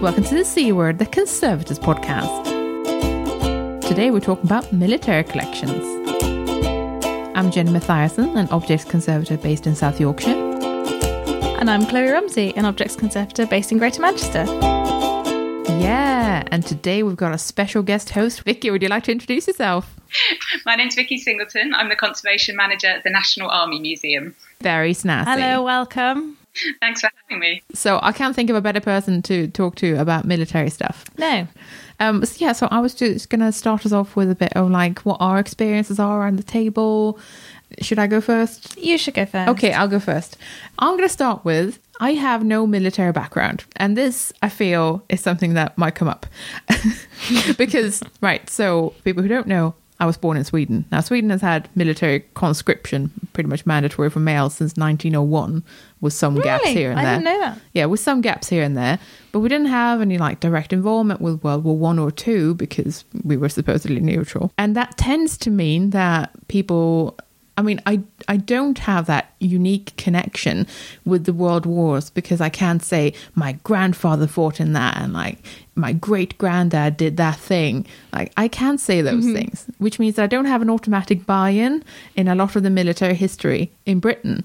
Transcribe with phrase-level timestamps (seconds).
[0.00, 2.44] Welcome to the C Word, the Conservators podcast.
[3.82, 5.84] Today we're talking about military collections.
[7.36, 10.30] I'm Jenny Mathiasson, an objects conservator based in South Yorkshire.
[11.60, 14.44] And I'm Kloe Rumsey, an objects conservator based in Greater Manchester.
[15.78, 18.40] Yeah, and today we've got a special guest host.
[18.44, 19.94] Vicky, would you like to introduce yourself?
[20.64, 21.74] My name's Vicky Singleton.
[21.74, 24.34] I'm the Conservation Manager at the National Army Museum.
[24.62, 25.26] Very snazzy.
[25.26, 26.38] Hello, welcome.
[26.80, 27.62] Thanks for having me.
[27.74, 31.04] So I can't think of a better person to talk to about military stuff.
[31.18, 31.46] No.
[32.00, 34.52] Um, so yeah, so I was just going to start us off with a bit
[34.54, 37.18] of like what our experiences are around the table.
[37.80, 38.76] Should I go first?
[38.78, 39.48] You should go first.
[39.50, 40.36] Okay, I'll go first.
[40.78, 45.20] I'm going to start with I have no military background, and this I feel is
[45.20, 46.26] something that might come up
[47.58, 48.48] because right.
[48.48, 50.86] So people who don't know, I was born in Sweden.
[50.90, 55.62] Now Sweden has had military conscription pretty much mandatory for males since 1901,
[56.00, 57.12] with some gaps here and I there.
[57.14, 57.58] didn't know that.
[57.74, 58.98] Yeah, with some gaps here and there,
[59.30, 63.04] but we didn't have any like direct involvement with World War One or two because
[63.22, 67.16] we were supposedly neutral, and that tends to mean that people.
[67.60, 70.66] I mean, I I don't have that unique connection
[71.04, 75.38] with the world wars because I can't say my grandfather fought in that and like
[75.74, 77.86] my great granddad did that thing.
[78.14, 79.34] Like I can't say those mm-hmm.
[79.34, 81.84] things, which means I don't have an automatic buy-in
[82.16, 84.42] in a lot of the military history in Britain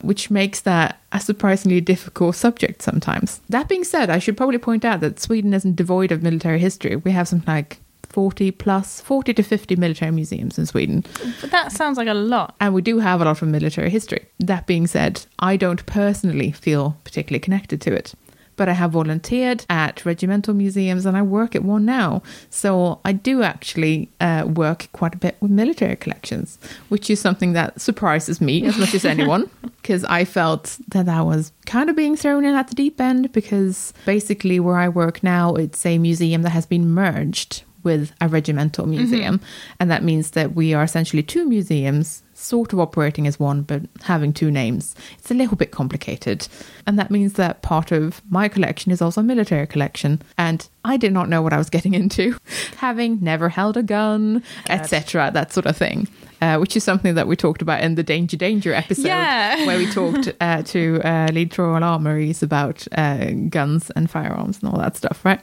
[0.00, 3.40] which makes that a surprisingly difficult subject sometimes.
[3.48, 6.94] That being said, I should probably point out that Sweden isn't devoid of military history.
[6.94, 7.80] We have something like
[8.18, 11.04] 40 plus, 40 to 50 military museums in Sweden.
[11.40, 12.56] But that sounds like a lot.
[12.58, 14.26] And we do have a lot of military history.
[14.40, 18.14] That being said, I don't personally feel particularly connected to it.
[18.56, 22.24] But I have volunteered at regimental museums and I work at one now.
[22.50, 26.58] So I do actually uh, work quite a bit with military collections,
[26.88, 29.48] which is something that surprises me as much as anyone
[29.80, 33.30] because I felt that I was kind of being thrown in at the deep end
[33.30, 38.28] because basically where I work now, it's a museum that has been merged with a
[38.28, 39.40] regimental museum.
[39.80, 43.82] And that means that we are essentially two museums, sort of operating as one, but
[44.02, 44.94] having two names.
[45.18, 46.46] It's a little bit complicated.
[46.86, 50.20] And that means that part of my collection is also a military collection.
[50.36, 52.36] And I did not know what I was getting into,
[52.76, 56.06] having never held a gun, etc., that sort of thing.
[56.40, 59.66] Uh, which is something that we talked about in the Danger Danger episode, Yeah.
[59.66, 64.70] where we talked uh, to uh, Leeds Royal Armouries about uh, guns and firearms and
[64.70, 65.40] all that stuff, right?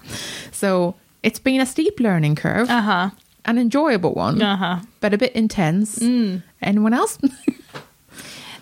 [0.53, 3.09] So it's been a steep learning curve, Uh huh.
[3.45, 4.77] an enjoyable one, Uh huh.
[5.01, 6.01] but a bit intense.
[6.61, 7.17] Anyone else?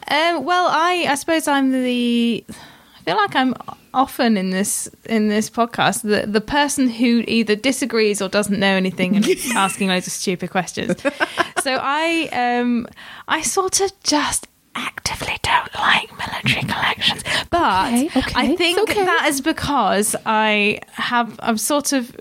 [0.07, 2.44] Um, well, I I suppose I'm the.
[2.50, 3.53] I feel like I'm
[3.94, 8.75] often in this in this podcast the the person who either disagrees or doesn't know
[8.75, 9.25] anything and
[9.56, 11.02] asking loads of stupid questions.
[11.63, 12.85] so I um
[13.29, 19.06] I sort of just actively don't like military collections, but Okay, okay, I think okay.
[19.06, 22.13] that is because I have I'm sort of.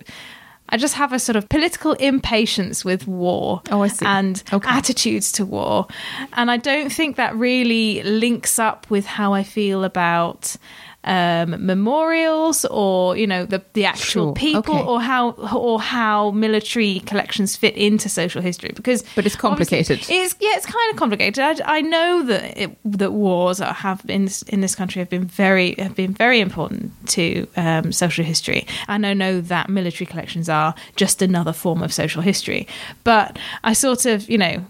[0.73, 4.07] I just have a sort of political impatience with war Oh, I see.
[4.07, 4.69] and Okay.
[4.71, 5.87] attitudes to war.
[6.33, 10.57] And I don't think that really links up with how I feel about
[11.05, 14.83] um, memorials or you know the the actual Sure, people okay.
[14.83, 20.01] or how or how military collections fit into social history because But it's complicated.
[20.09, 21.41] It's yeah, it's kind of complicated.
[21.41, 25.75] I, I know that it, that wars have been in this country have been very
[25.79, 30.75] have been very important to um, social history, and I know that military collections are
[30.97, 32.67] just another form of social history.
[33.05, 34.65] But I sort of you know.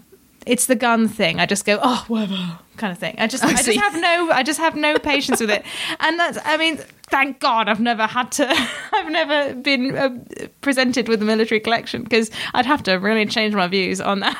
[0.45, 1.39] It's the gun thing.
[1.39, 3.15] I just go, oh, whatever, kind of thing.
[3.17, 5.63] I just, I I, just have no, I just have no patience with it.
[5.99, 6.79] And that's, I mean,
[7.13, 8.49] thank God, I've never had to,
[8.93, 10.09] I've never been uh,
[10.61, 14.35] presented with a military collection because I'd have to really change my views on that.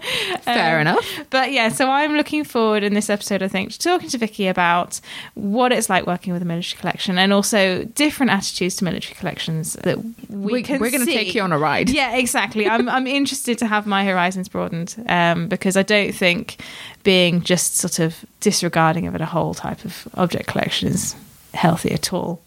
[0.42, 1.20] Fair Um, enough.
[1.30, 4.46] But yeah, so I'm looking forward in this episode, I think, to talking to Vicky
[4.46, 5.00] about
[5.34, 9.74] what it's like working with a military collection and also different attitudes to military collections
[9.84, 9.98] that
[10.28, 11.90] we, We- can we're gonna take you on a ride.
[11.90, 12.68] Yeah, exactly.
[12.68, 16.56] I'm I'm interested to have my horizons broadened um, because I don't think
[17.02, 21.14] being just sort of disregarding of it a whole type of object collection is
[21.54, 22.42] healthy at all.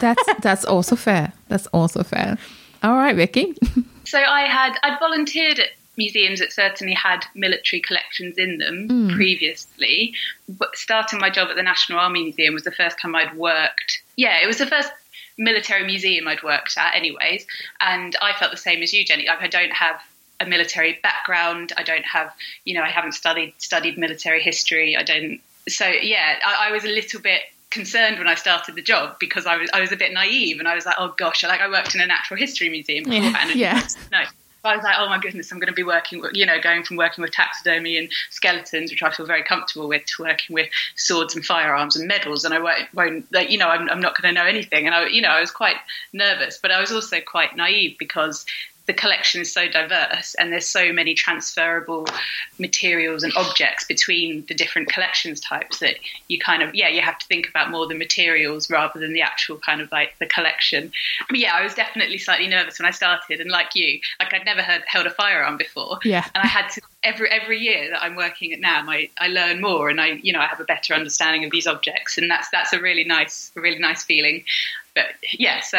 [0.00, 1.32] That's that's also fair.
[1.48, 2.38] That's also fair.
[2.82, 3.56] All right, Vicky.
[4.04, 9.14] So I had I'd volunteered at museums that certainly had military collections in them hmm.
[9.14, 10.14] previously.
[10.48, 14.02] But starting my job at the National Army Museum was the first time I'd worked.
[14.16, 14.92] Yeah, it was the first
[15.38, 17.46] military museum I'd worked at, anyways.
[17.80, 19.26] And I felt the same as you, Jenny.
[19.26, 20.00] Like I don't have
[20.40, 21.72] a military background.
[21.76, 22.32] I don't have,
[22.64, 24.96] you know, I haven't studied studied military history.
[24.96, 25.40] I don't.
[25.68, 29.46] So yeah, I, I was a little bit concerned when I started the job because
[29.46, 31.68] I was I was a bit naive and I was like, oh gosh, like I
[31.68, 33.12] worked in a natural history museum and
[33.58, 33.86] Yeah.
[34.12, 34.24] No,
[34.66, 36.82] I was like, oh my goodness, I'm going to be working, with, you know, going
[36.82, 40.68] from working with taxidermy and skeletons, which I feel very comfortable with, to working with
[40.96, 44.20] swords and firearms and medals, and I won't, won't like, you know, I'm, I'm not
[44.20, 45.76] going to know anything, and I, you know, I was quite
[46.12, 48.44] nervous, but I was also quite naive because
[48.86, 52.06] the collection is so diverse and there's so many transferable
[52.58, 55.96] materials and objects between the different collections types that
[56.28, 59.20] you kind of yeah you have to think about more the materials rather than the
[59.20, 60.92] actual kind of like the collection.
[61.28, 64.44] But yeah i was definitely slightly nervous when i started and like you like i'd
[64.44, 65.98] never heard, held a firearm before.
[66.04, 66.24] Yeah.
[66.34, 69.60] and i had to every every year that i'm working at NAM I, I learn
[69.60, 72.48] more and i you know i have a better understanding of these objects and that's
[72.50, 74.44] that's a really nice a really nice feeling
[74.96, 75.78] but yeah, so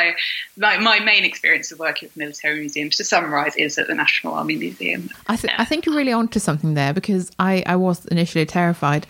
[0.56, 4.34] my, my main experience of working with military museums, to summarise, is at the National
[4.36, 5.10] Army Museum.
[5.28, 9.06] I, th- I think you're really onto something there because I, I was initially terrified.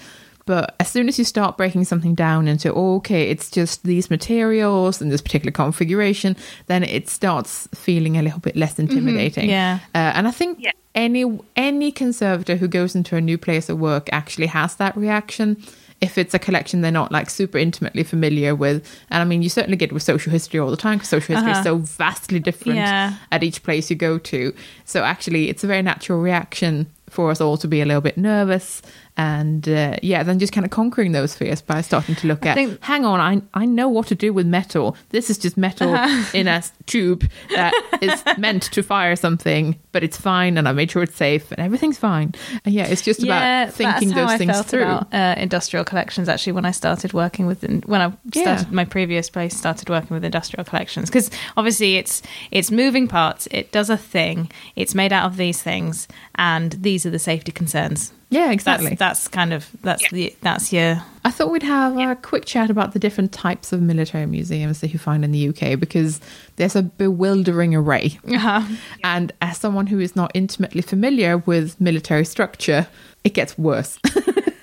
[0.46, 4.10] But as soon as you start breaking something down into, oh, okay, it's just these
[4.10, 6.38] materials and this particular configuration,
[6.68, 9.50] then it starts feeling a little bit less intimidating.
[9.50, 9.80] yeah.
[9.94, 10.72] Uh, and I think Yeah.
[10.96, 15.58] any any conservator who goes into a new place of work actually has that reaction.
[16.00, 19.50] If it's a collection they're not like super intimately familiar with, and I mean, you
[19.50, 21.64] certainly get with social history all the time because social history is uh-huh.
[21.64, 23.16] so vastly different Yeah.
[23.32, 24.54] at each place you go to.
[24.86, 28.18] So actually, it's a very natural reaction for us all to be a little bit
[28.18, 28.82] nervous
[29.18, 32.56] and uh, yeah, then just kind of conquering those fears by starting to look at.
[32.56, 34.96] think- Hang on, I I know what to do with metal.
[35.10, 36.30] This is just metal Uh-huh.
[36.34, 40.92] in a tube that is meant to fire something, but it's fine, and I made
[40.92, 42.34] sure it's safe, and everything's fine.
[42.64, 44.84] And yeah, it's just about thinking those I things through.
[44.84, 48.42] About, uh, industrial collections, actually, when I started working with when I Yeah.
[48.44, 52.22] started my previous place, started working with industrial collections because obviously it's
[52.52, 53.48] it's moving parts.
[53.52, 54.52] It does a thing.
[54.76, 58.14] It's made out of these things, and these are the safety concerns.
[58.30, 58.90] Yeah, exactly.
[58.90, 62.70] That's, that's kind of that's the that's your I thought we'd have a quick chat
[62.70, 66.20] about the different types of military museums that you find in the UK because
[66.58, 68.20] there's a bewildering array.
[68.30, 68.68] uh
[69.04, 72.88] And as someone who is not intimately familiar with military structure,
[73.24, 73.98] it gets worse.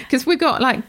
[0.00, 0.82] Because we've got like,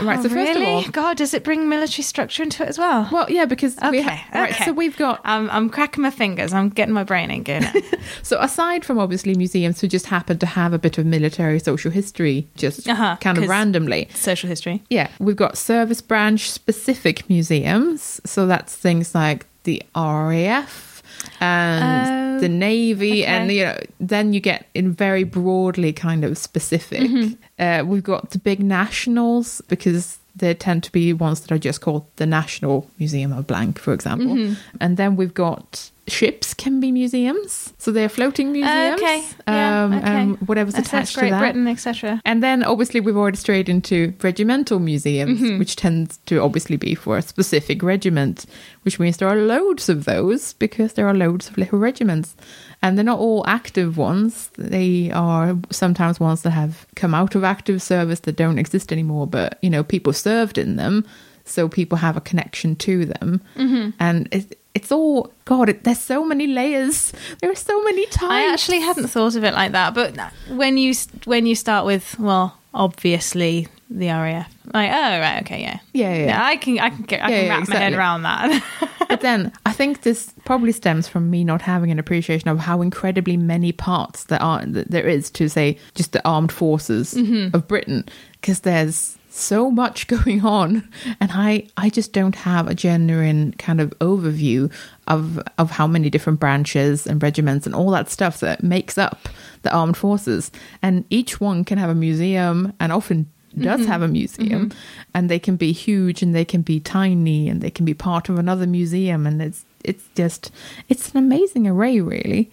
[0.00, 0.62] right, so first Oh, really?
[0.62, 3.08] of all, God, does it bring military structure into it as well?
[3.12, 4.64] well, yeah, because we Okay, ha- right, okay.
[4.64, 6.52] so we've got I'm, I'm cracking my fingers.
[6.52, 7.60] I'm getting my brain in gear.
[8.22, 11.90] So aside from obviously museums who just happen to have a bit of military social
[11.90, 14.08] history just Uh-huh, kind of randomly.
[14.14, 14.82] Social history.
[14.90, 18.20] Yeah, we've got service branch specific museums.
[18.24, 20.91] So that's things like the RAF
[21.40, 23.26] and Oh, the Navy, okay.
[23.26, 27.02] and you know, then you get in very broadly kind of specific.
[27.02, 27.34] Mm-hmm.
[27.58, 31.80] Uh, we've got the big nationals because they tend to be ones that are just
[31.80, 34.34] called the National Museum of Blank, for example.
[34.34, 34.54] Mm-hmm.
[34.80, 39.00] And then we've got ships can be museums, so they're floating museums.
[39.00, 39.24] okay.
[39.46, 40.06] Yeah, um, okay.
[40.06, 41.38] and whatever's SS attached to Great that.
[41.38, 42.20] Britain, etc.
[42.24, 45.58] And then obviously we've already strayed into regimental museums, Mm-hmm.
[45.58, 48.46] which tends to obviously be for a specific regiment,
[48.82, 52.34] which means there are loads of those because there are loads of little regiments.
[52.82, 54.50] And they're not all active ones.
[54.58, 59.28] They are sometimes ones that have come out of active service that don't exist anymore,
[59.28, 61.06] but you know, people served in them,
[61.44, 63.40] so people have a connection to them.
[63.56, 63.90] Mm-hmm.
[64.00, 65.68] And it, it's all God.
[65.68, 67.12] It, there's so many layers.
[67.40, 68.22] There are so many types.
[68.22, 72.18] I actually hadn't thought of it like that, but when you when you start with
[72.18, 76.44] well, obviously the RAF, like oh right, okay, yeah, Yeah, yeah, yeah.
[76.44, 78.64] I can I can get I Yeah, can yeah, wrap my head around that.
[79.08, 82.80] but then I think this probably stems from me not having an appreciation of how
[82.80, 87.54] incredibly many parts there are that there is to say just the armed forces mm-hmm.
[87.54, 88.04] of Britain
[88.40, 90.88] because there's so much going on
[91.20, 94.72] and I I just don't have a genuine kind of overview
[95.08, 99.28] of of how many different branches and regiments and all that stuff that makes up
[99.62, 100.50] the armed forces.
[100.82, 103.90] And each one can have a museum and often does mm-hmm.
[103.90, 104.70] have a museum.
[104.70, 104.78] Mm-hmm.
[105.14, 108.28] And they can be huge and they can be tiny and they can be part
[108.28, 109.26] of another museum.
[109.26, 110.50] And it's it's just
[110.88, 112.50] it's an amazing array really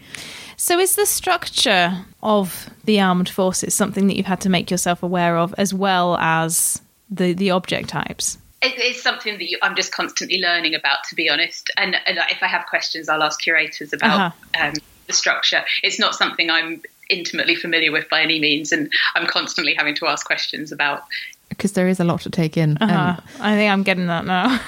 [0.59, 5.01] so is the structure of the armed forces something that you've had to make yourself
[5.01, 8.37] aware of, as well as the the object types?
[8.61, 11.71] It, it's something that you, I'm just constantly learning about, to be honest.
[11.77, 14.73] And, and if I have questions, I'll ask curators about um,
[15.07, 15.63] the structure.
[15.81, 20.07] It's not something I'm intimately familiar with by any means, and I'm constantly having to
[20.07, 21.05] ask questions about.
[21.47, 23.21] because there is a lot to take in Uh-huh.
[23.37, 24.59] and, I think I'm getting that now.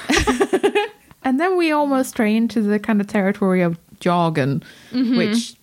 [1.26, 5.54] and then we almost stray into the kind of territory of jargon which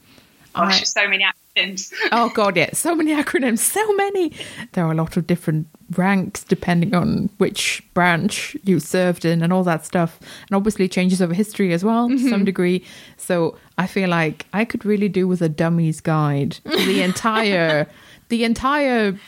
[0.59, 1.93] Gosh, so many acronyms.
[2.13, 4.33] oh god yeah so many acronyms so many
[4.73, 9.53] there are a lot of different ranks depending on which branch you served in and
[9.53, 12.45] all that stuff and obviously changes over history as well to some mm-hmm.
[12.45, 12.85] degree
[13.17, 17.89] so i feel like i could really do with a dummy's guide to the entire
[18.29, 19.19] the entire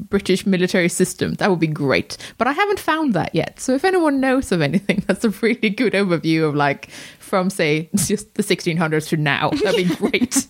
[0.00, 1.34] British military system.
[1.34, 2.16] That would be great.
[2.38, 3.60] But I haven't found that yet.
[3.60, 6.88] So if anyone knows of anything, that's a really good overview of like
[7.28, 9.50] from say just the 1600s to now.
[9.62, 10.46] That'd be great.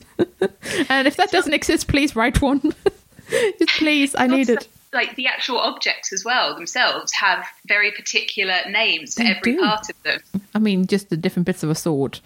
[0.88, 2.60] and if that doesn't exist, please write one.
[3.58, 4.68] just please, I need it.
[4.90, 9.60] Like the actual objects as well themselves have very particular names for They every do.
[9.60, 10.20] part of them.
[10.54, 12.20] I mean, just the different bits of a sword,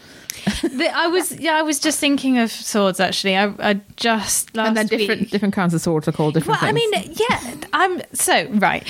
[0.62, 3.37] The- I was yeah, I was just thinking of swords actually.
[3.37, 6.61] I, I just last and then different week- different kinds of swords are called different
[6.62, 8.87] Well, I mean, yeah, I'm so right.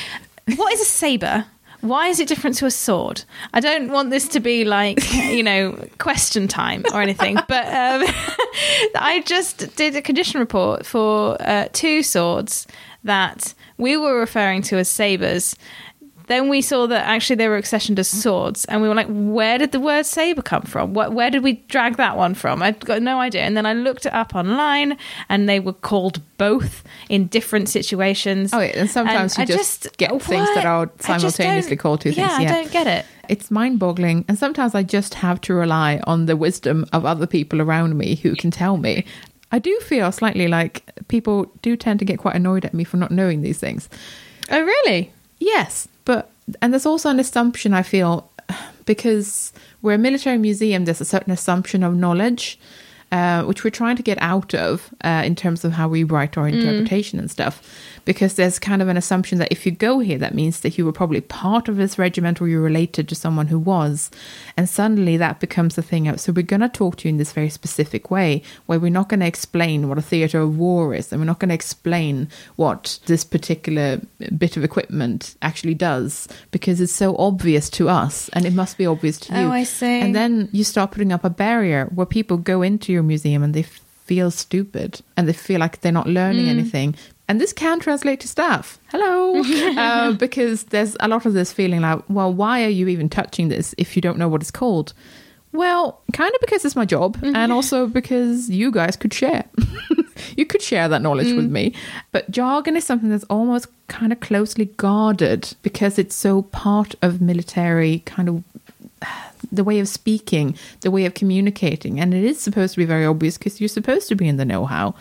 [0.57, 1.47] What is a saber?
[1.83, 3.25] Why is it different to a sword?
[3.53, 8.05] I don't want this to be like you know question time or anything, but um,
[8.95, 12.67] I just did a condition report for uh, two swords
[13.05, 15.57] that we were referring to as sabers.
[16.27, 18.23] Then we saw that actually they were accessioned as mm.
[18.23, 20.95] swords, and we were like, "Where did the word saber come from?
[20.95, 23.43] What, where did we drag that one from?" I'd got no idea.
[23.43, 24.97] And then I looked it up online,
[25.29, 28.53] and they were called both in different situations.
[28.53, 32.39] Oh, yeah, and sometimes you I just get things that are simultaneously called two yeah,
[32.39, 33.07] things, I don't get it.
[33.29, 34.25] it's mind boggling.
[34.29, 38.17] And sometimes I just have to rely on the wisdom of other people around me
[38.17, 39.05] who can tell me.
[39.53, 42.97] I do feel slightly like people do tend to get quite annoyed at me for
[42.97, 43.89] not knowing these things.
[44.51, 45.13] Oh, really?
[45.39, 46.31] Yes, but
[46.61, 48.31] and there's also an assumption I feel
[48.85, 50.85] because we're a military museum.
[50.85, 52.59] There's a certain assumption of knowledge,
[53.11, 56.37] uh, which we're trying to get out of uh, in terms of how we write
[56.37, 57.63] our interpretation and stuff.
[58.05, 60.85] Because there's kind of an assumption that if you go here, that means that you
[60.85, 64.11] were probably part of this regiment or you're related to someone who was,
[64.57, 66.17] and suddenly that becomes a thing.
[66.17, 69.09] So we're going to talk to you in this very specific way, where we're not
[69.09, 72.29] going to explain what a theatre of war is, and we're not going to explain
[72.57, 74.01] what this particular
[74.37, 78.87] bit of equipment actually does, because it's so obvious to us, and it must be
[78.87, 79.47] obvious to you.
[79.47, 80.01] Oh, I see.
[80.01, 83.55] And then you start putting up a barrier where people go into your museum and
[83.55, 83.63] they
[84.05, 86.51] feel stupid and they feel like they're not learning mm.
[86.51, 86.95] anything.
[87.29, 88.79] And this can translate to staff.
[88.91, 89.43] Hello.
[89.79, 93.49] uh, because there's a lot of this feeling like, well, why are you even touching
[93.49, 94.93] this if you don't know what it's called?
[95.53, 99.45] Well, kind of because it's my job, and also because you guys could share.
[100.37, 101.75] you could share that knowledge with me.
[102.11, 107.21] But jargon is something that's almost kind of closely guarded because it's so part of
[107.21, 108.45] military kind of
[109.53, 112.01] the way of speaking, the way of communicating.
[112.01, 114.47] And it is supposed to be very obvious because you're supposed to be in the
[114.47, 114.95] know how.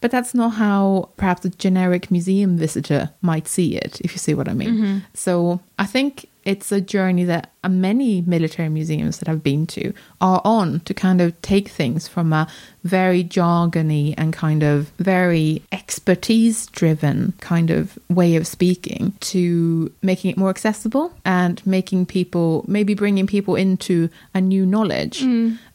[0.00, 4.34] But that's not how perhaps a generic museum visitor might see it, if you see
[4.34, 4.74] what I mean.
[4.74, 4.98] Mm-hmm.
[5.14, 9.92] So I think it's a journey that uh, many military museums that I've been to
[10.20, 12.48] are on to kind of take things from a
[12.82, 20.32] very jargony and kind of very expertise driven kind of way of speaking to making
[20.32, 25.22] it more accessible and making people maybe bringing people into a new knowledge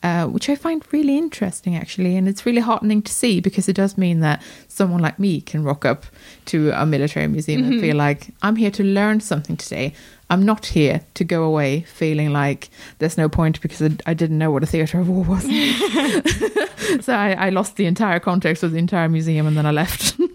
[0.03, 2.17] uh, which i find really interesting actually.
[2.17, 5.63] And it's really heartening to see because it does mean that someone like me can
[5.63, 6.05] rock up
[6.45, 9.93] to a military museum and feel like i'm here to learn something today
[10.29, 14.37] I'm not here to go away feeling like there's no point because I, I didn't
[14.37, 15.43] know what a theatre of war was.
[17.05, 20.19] so I, I lost the entire context of the entire museum and then I left.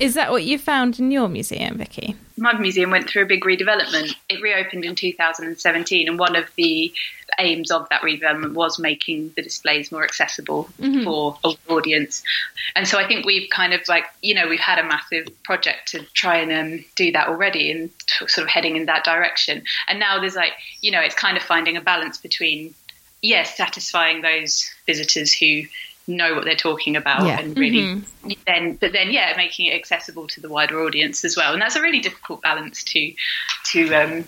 [0.00, 2.16] Is that what you found in your museum, Vicky?
[2.36, 4.14] My museum went through a big redevelopment.
[4.28, 6.92] It reopened in 2017, and one of the
[7.38, 10.68] aims of that redevelopment was making the displays more accessible
[11.04, 12.22] for an audience.
[12.76, 15.88] And so I think we've kind of like, you know, we've had a massive project
[15.92, 19.62] to try and um, do that already and t- sort of heading in that direction.
[19.88, 22.74] And now there's like, you know, it's kind of finding a balance between,
[23.20, 25.62] yes, satisfying those visitors who
[26.06, 27.38] know what they're talking about Yeah.
[27.38, 28.02] and really
[28.46, 31.76] then but then yeah making it accessible to the wider audience as well and that's
[31.76, 33.12] a really difficult balance to
[33.66, 34.24] to um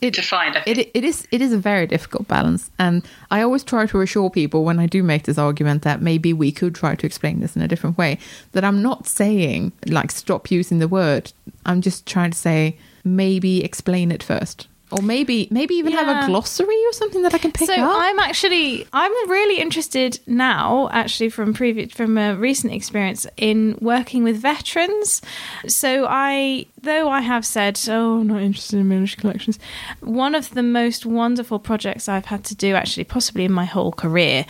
[0.00, 0.78] It- to find I think.
[0.78, 4.30] it, it is it is a very difficult balance and I always try to assure
[4.30, 7.56] people when I do make this argument that maybe we could try to explain this
[7.56, 8.18] in a different way
[8.52, 11.32] that I'm not saying like stop using the word
[11.66, 16.26] I'm just trying to say maybe explain it first or maybe maybe even have a
[16.26, 20.88] glossary or something that I can pick so up I'm actually I'm really interested now,
[20.92, 25.22] actually from previous from a recent experience in working with veterans.
[25.66, 29.58] So I, though I have said, oh, I'm not interested in military collections.
[30.00, 33.92] One of the most wonderful projects I've had to do, actually, possibly in my whole
[33.92, 34.46] career,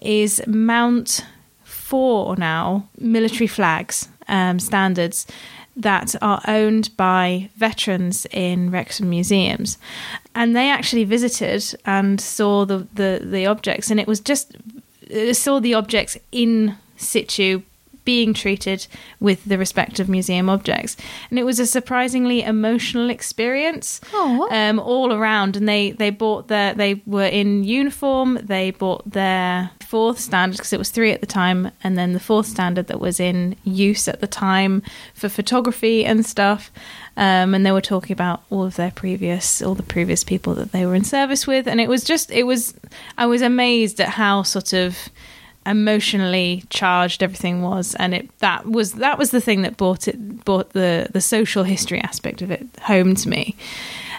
[0.00, 1.24] is mount
[1.64, 5.26] four now military flags um, standards
[5.76, 9.78] that are owned by veterans in Wrexham museums.
[10.34, 14.56] And they actually visited and saw the, the, the objects, and it was just
[15.14, 17.62] uh, saw the objects in situ
[18.04, 18.86] being treated
[19.20, 20.96] with the respect of museum objects.
[21.30, 24.48] And it was a surprisingly emotional experience Aw.
[24.50, 25.56] um, all around.
[25.56, 30.72] And they, they bought their, they were in uniform, they bought their fourth standard because
[30.72, 34.08] it was three at the time, and then the fourth standard that was in use
[34.08, 34.82] at the time
[35.12, 36.70] for photography and stuff.
[37.16, 40.72] Um, and they were talking about all of their previous, all the previous people that
[40.72, 42.72] they were in service with, and it was just, it was,
[43.18, 45.10] I was amazed at how sort of
[45.66, 50.44] emotionally charged everything was, and it that was that was the thing that brought it
[50.44, 53.56] brought the the social history aspect of it home to me.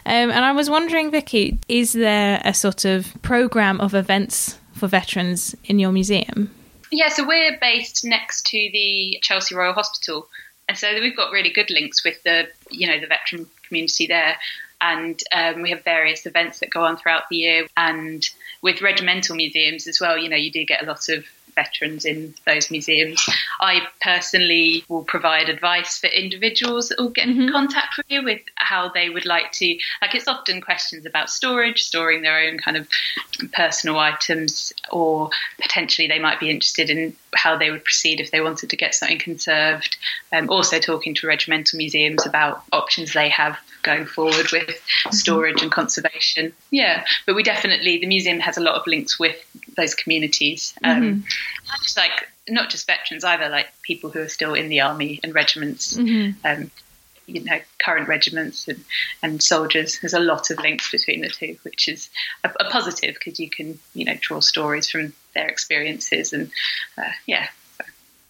[0.06, 4.88] Um, and I was wondering, Vicky, is there a sort of program of events for
[4.88, 6.52] veterans in your museum?
[6.92, 10.28] Yeah, so we're based next to the Chelsea Royal Hospital,
[10.68, 14.36] and so we've got really good links with the you know the veteran community there,
[14.82, 18.30] and um, we have various events that go on throughout the year, and
[18.64, 20.18] with regimental museums as well.
[20.18, 23.24] You know, you do get a lot of veterans in those museums.
[23.62, 27.52] I personally will provide advice for individuals that will get in mm-hmm.
[27.52, 29.78] contact with you with how they would like to.
[30.02, 32.88] Like, it's often questions about storage, storing their own kind of
[33.52, 35.30] personal items, or
[35.62, 38.96] potentially they might be interested in how they would proceed if they wanted to get
[38.96, 39.98] something conserved.
[40.32, 45.72] Um, also, talking to regimental museums about options they have going forward with storage and
[45.72, 46.54] conservation.
[46.72, 49.38] Yeah, but we definitely, the museum has a lot of links with
[49.76, 50.74] those communities.
[50.84, 51.26] Um,
[51.82, 55.34] Just like, not just veterans either, like people who are still in the army and
[55.34, 55.98] regiments.
[56.44, 56.72] Um,
[57.26, 58.84] you know, current regiments and,
[59.22, 60.00] and soldiers.
[60.00, 62.10] There's a lot of links between the two, which is
[62.44, 66.52] a, a positive because you can, you know, draw stories from their experiences and,
[66.98, 67.48] uh, yeah.
[67.78, 67.86] So,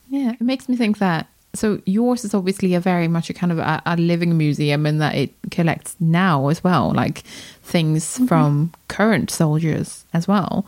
[0.09, 1.27] Yeah, it makes me think that.
[1.55, 4.97] So yours is obviously a very much a kind of a, a living museum in
[4.97, 7.19] that it collects now as well, like
[7.61, 10.65] things from current soldiers as well.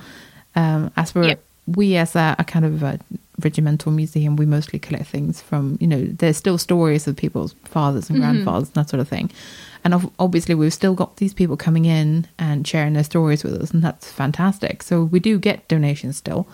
[0.55, 1.43] Um, as we're Yep.
[1.75, 2.99] we as a, a kind of a
[3.41, 8.09] regimental museum, we mostly collect things from you know there's still stories of people's fathers
[8.09, 8.31] and mm-hmm.
[8.31, 9.31] grandfathers and that sort of thing,
[9.83, 13.71] and obviously we've still got these people coming in and sharing their stories with us,
[13.71, 14.83] and that's fantastic.
[14.83, 16.47] So we do get donations still.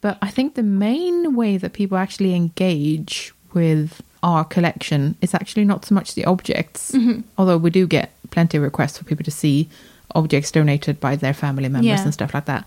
[0.00, 5.64] But I think the main way that people actually engage with our collection is actually
[5.64, 7.20] not so much the objects, mm-hmm.
[7.38, 9.68] although we do get plenty of requests for people to see
[10.14, 12.02] objects donated by their family members Yeah.
[12.02, 12.66] and stuff like that.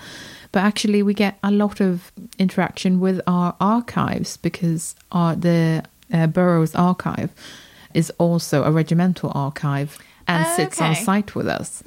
[0.51, 6.27] But actually, we get a lot of interaction with our archives because our, the uh,
[6.27, 7.31] borough's archive
[7.93, 11.81] is also a regimental archive and Oh, sits on site with us,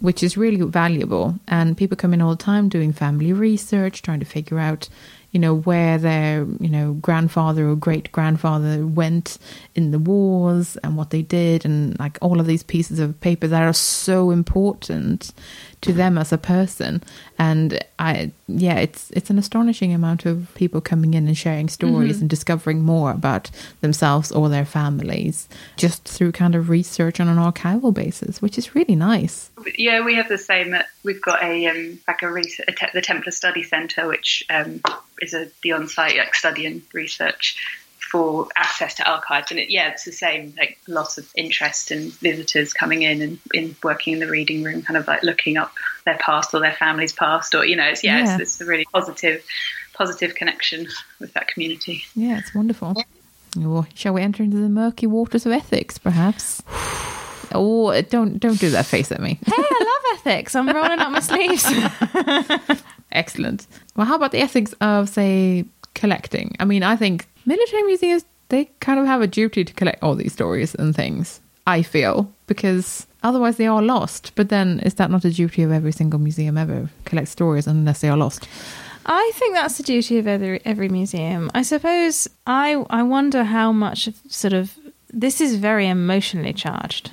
[0.00, 1.38] which is really valuable.
[1.46, 4.88] And people come in all the time doing family research, trying to figure out,
[5.34, 9.36] you know, where their, you know, grandfather or great grandfather went
[9.74, 13.48] in the wars and what they did, and like all of these pieces of paper
[13.48, 15.32] that are so important
[15.80, 17.02] to them as a person.
[17.36, 22.20] And I, yeah, it's it's an astonishing amount of people coming in and sharing stories
[22.20, 27.38] and discovering more about themselves or their families just through kind of research on an
[27.38, 29.50] archival basis, which is really nice.
[29.76, 30.76] yeah, we have the same.
[31.02, 34.80] We've got a um, like a, research, a te- the Templer Study Centre, which um,
[35.20, 37.56] is a the on-site like study and research
[38.14, 40.54] for access to archives, and it, yeah, it's the same.
[40.56, 44.82] Like lots of interest and visitors coming in and in working in the reading room,
[44.82, 45.72] kind of like looking up
[46.04, 48.34] their past or their family's past, or you know, it's yeah, Yeah.
[48.34, 49.44] It's, it's a really positive,
[49.94, 50.86] positive connection
[51.18, 52.04] with that community.
[52.14, 52.94] Yeah, it's wonderful.
[53.64, 56.62] Or shall we enter into the murky waters of ethics, perhaps?
[57.56, 59.38] Oh, don't don't do that face at me.
[59.46, 60.56] Hey, I love ethics.
[60.56, 61.64] I'm rolling up my sleeves.
[63.14, 63.66] Excellent.
[63.96, 66.56] Well, how about the ethics of, say, collecting?
[66.60, 70.14] I mean, I think military museums they kind of have a duty to collect all
[70.14, 71.40] these stories and things.
[71.66, 74.32] I feel because otherwise they are lost.
[74.34, 76.90] But then, is that not a duty of every single museum ever?
[77.04, 78.46] Collect stories unless they are lost.
[79.06, 81.50] I think that's the duty of every every museum.
[81.54, 84.78] I suppose I I wonder how much of sort of
[85.12, 87.10] this is very emotionally charged.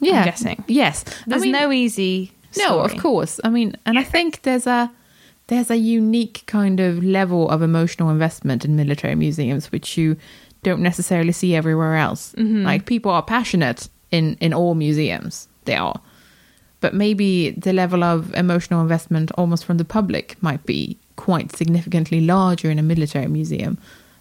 [0.00, 0.64] Yeah, I'm guessing.
[0.66, 2.32] Yes, There's I mean, no easy.
[2.56, 3.38] No, of course.
[3.44, 4.90] I mean, and I think there's a
[5.50, 10.16] there's a unique kind of level of emotional investment in military museums which you
[10.62, 12.32] don't necessarily see everywhere else.
[12.64, 15.48] Like people are passionate in in all museums.
[15.64, 16.00] They are.
[16.80, 22.20] But maybe the level of emotional investment almost from the public might be quite significantly
[22.20, 23.76] larger in a military museum.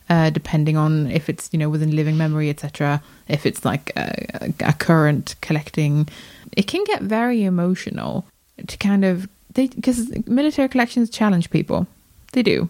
[0.09, 4.25] Uh, depending on if it's you know within living memory etc if it's like a,
[4.41, 6.09] a, a current collecting
[6.57, 8.25] it can get very emotional
[8.65, 11.87] to kind of they because military collections challenge people.
[12.33, 12.69] They do.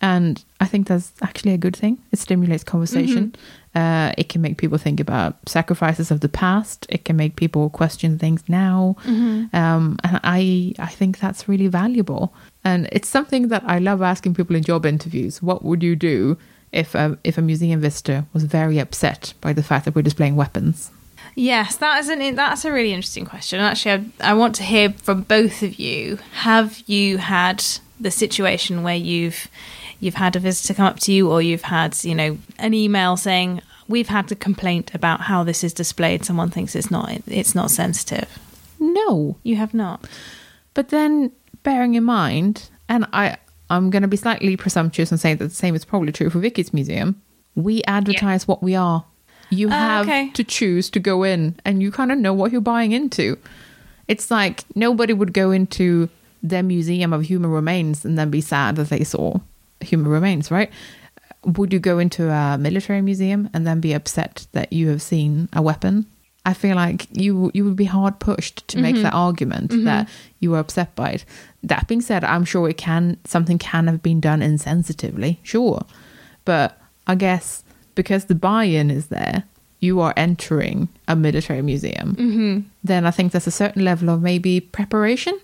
[0.00, 1.98] And i think that's actually a good thing.
[2.12, 3.34] It stimulates conversation.
[3.74, 6.86] Uh, it can make people think about sacrifices of the past.
[6.88, 8.96] It can make people question things now.
[9.06, 12.32] Um, and i i think that's really valuable.
[12.64, 15.42] And it's something that i love asking people in job interviews.
[15.42, 16.36] What would you do
[16.72, 20.36] if a, if a museum visitor was very upset by the fact that we're displaying
[20.36, 20.90] weapons.
[21.38, 23.60] Yes, that is an that's a really interesting question.
[23.60, 26.18] Actually, I, I want to hear from both of you.
[26.32, 27.64] Have you had
[28.00, 29.46] the situation where you've
[30.00, 33.16] you've had a visitor come up to you, or you've had you know an email
[33.16, 36.24] saying we've had a complaint about how this is displayed.
[36.24, 38.36] Someone thinks it's not it's not sensitive.
[38.80, 40.08] No, You have not.
[40.74, 41.30] But then,
[41.62, 43.36] bearing in mind, and I,
[43.70, 46.40] I'm going to be slightly presumptuous and say that the same is probably true for
[46.40, 47.22] Vicky's museum.
[47.54, 49.04] We advertise what we are.
[49.50, 50.30] You Oh, have okay.
[50.30, 53.38] to choose to go in, and you kind of know what you're buying into.
[54.06, 56.08] It's like nobody would go into
[56.42, 59.38] their museum of human remains and then be sad that they saw
[59.80, 60.70] human remains, right?
[61.44, 65.48] Would you go into a military museum and then be upset that you have seen
[65.52, 66.06] a weapon?
[66.44, 69.16] I feel like you you would be hard pushed to make that mm-hmm.
[69.16, 69.84] argument mm-hmm.
[69.84, 70.08] that
[70.40, 71.24] you were upset by it.
[71.62, 75.84] That being said, I'm sure it can something can have been done insensitively, sure,
[76.46, 77.64] but I guess
[77.98, 79.42] because the buy-in is there,
[79.80, 82.14] you are entering a military museum.
[82.14, 82.60] Mm-hmm.
[82.84, 85.36] Then I think there's a certain level of maybe preparation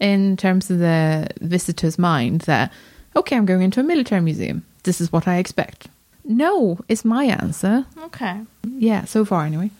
[0.00, 2.70] in terms of the visitor's mind that
[3.16, 4.66] okay, I'm going into a military museum.
[4.82, 5.88] This is what I expect.
[6.26, 7.86] No, is my answer.
[8.02, 8.42] Okay.
[8.76, 9.70] Yeah, so far anyway.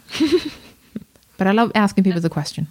[1.37, 2.69] but I love asking people the question.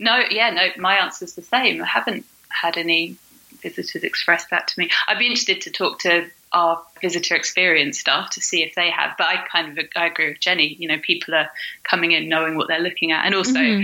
[0.00, 1.82] No, yeah, no, my answer's the same.
[1.82, 3.16] I haven't had any
[3.62, 4.90] visitors express that to me.
[5.06, 9.14] I'd be interested to talk to our visitor experience staff to see if they have,
[9.18, 10.74] but I kind of I agree with Jenny.
[10.78, 11.50] You know, people are
[11.84, 13.82] coming in knowing what they're looking at, and also,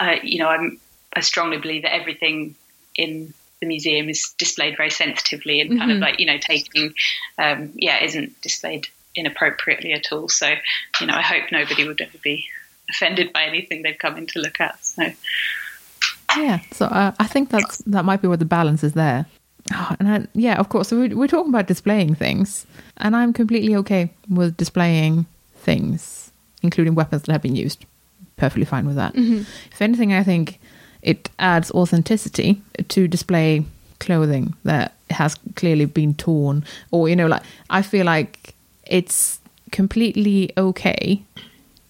[0.00, 0.80] uh, you know, I'm
[1.14, 2.54] I strongly believe that everything
[2.94, 6.94] in the museum is displayed very sensitively and kind of like you know taking,
[7.38, 10.28] um, yeah, isn't displayed inappropriately at all.
[10.28, 10.52] So,
[11.00, 12.46] you know, I hope nobody would ever be
[12.90, 14.84] offended by anything they've come in to look at.
[14.84, 15.10] So.
[16.36, 19.26] Yeah, so uh, I think that's that might be where the balance is there.
[19.72, 22.66] Oh, and I, yeah, of course, so we're, we're talking about displaying things,
[22.98, 25.24] and I'm completely okay with displaying
[25.56, 26.30] things,
[26.62, 27.86] including weapons that have been used.
[28.36, 29.14] Perfectly fine with that.
[29.16, 30.60] If anything, I think
[31.02, 33.64] it adds authenticity to display
[34.00, 38.54] clothing that has clearly been torn, or you know, like I feel like
[38.86, 41.22] it's completely okay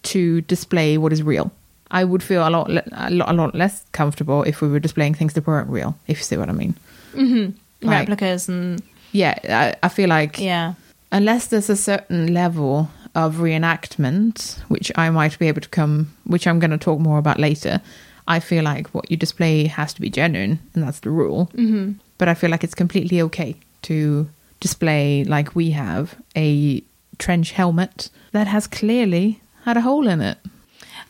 [0.04, 1.50] to display what is real.
[1.90, 4.80] I would feel a lot, le- a lot, a lot less comfortable if we were
[4.80, 5.96] displaying things that weren't real.
[6.06, 6.74] If you see what I mean?
[7.14, 7.56] Mm-hmm.
[7.80, 8.82] Like, Replicas and
[9.12, 10.74] yeah, I, I feel like yeah.
[11.12, 16.46] unless there's a certain level of reenactment, which I might be able to come, which
[16.46, 17.80] I'm going to talk more about later,
[18.26, 21.50] I feel like what you display has to be genuine, and that's the rule.
[21.54, 21.92] Mm-hmm.
[22.18, 24.28] But I feel like it's completely okay to
[24.60, 26.82] display, like we have, a
[27.18, 30.38] trench helmet that has clearly had a hole in it.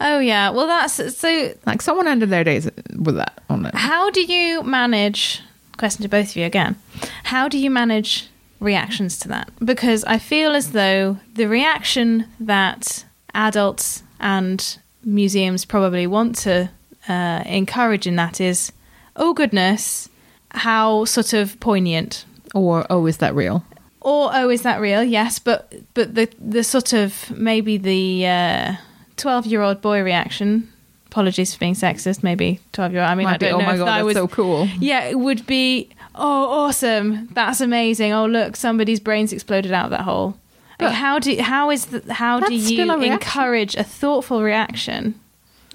[0.00, 0.50] Oh yeah.
[0.50, 1.55] Well, that's so.
[1.64, 3.74] Like someone ended their days with that on it.
[3.74, 5.40] How do you manage?
[5.78, 6.76] Question to both of you again.
[7.24, 8.28] How do you manage
[8.60, 9.50] reactions to that?
[9.64, 16.70] Because I feel as though the reaction that adults and museums probably want to
[17.08, 18.72] uh, encourage in that is,
[19.16, 20.08] oh goodness,
[20.52, 23.64] how sort of poignant Or, oh, is that real?
[24.00, 28.76] or oh is that real yes but but the the sort of maybe the
[29.16, 30.70] 12 year old boy reaction
[31.14, 33.59] apologies for being sexist maybe 12 year old i mean i Might be, don't oh
[33.61, 34.66] know my god, that that's was so cool.
[34.81, 39.90] yeah it would be oh awesome that's amazing oh look somebody's brains exploded out of
[39.92, 40.37] that hole
[40.79, 45.14] But- like, how do how is the, how do you a encourage a thoughtful reaction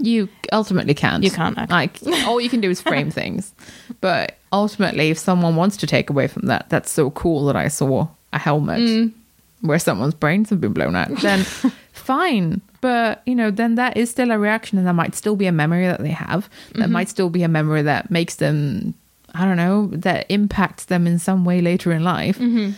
[0.01, 1.23] You ultimately can't.
[1.23, 1.67] You can't, okay.
[1.73, 3.53] Like all you can do is frame things.
[3.99, 7.67] But ultimately, if someone wants to take away from that, that's so cool that I
[7.67, 9.11] saw a helmet Mm.
[9.61, 11.09] where someone's brains have been blown out.
[11.21, 11.43] Then
[11.93, 12.61] fine.
[12.81, 15.51] But you know, then that is still a reaction, and that might still be a
[15.51, 16.49] memory that they have.
[16.73, 16.91] That Mm-hmm.
[16.91, 18.93] might still be a memory that makes them,
[19.33, 22.37] I don't know, that impacts them in some way later in life.
[22.39, 22.71] Mm-hmm.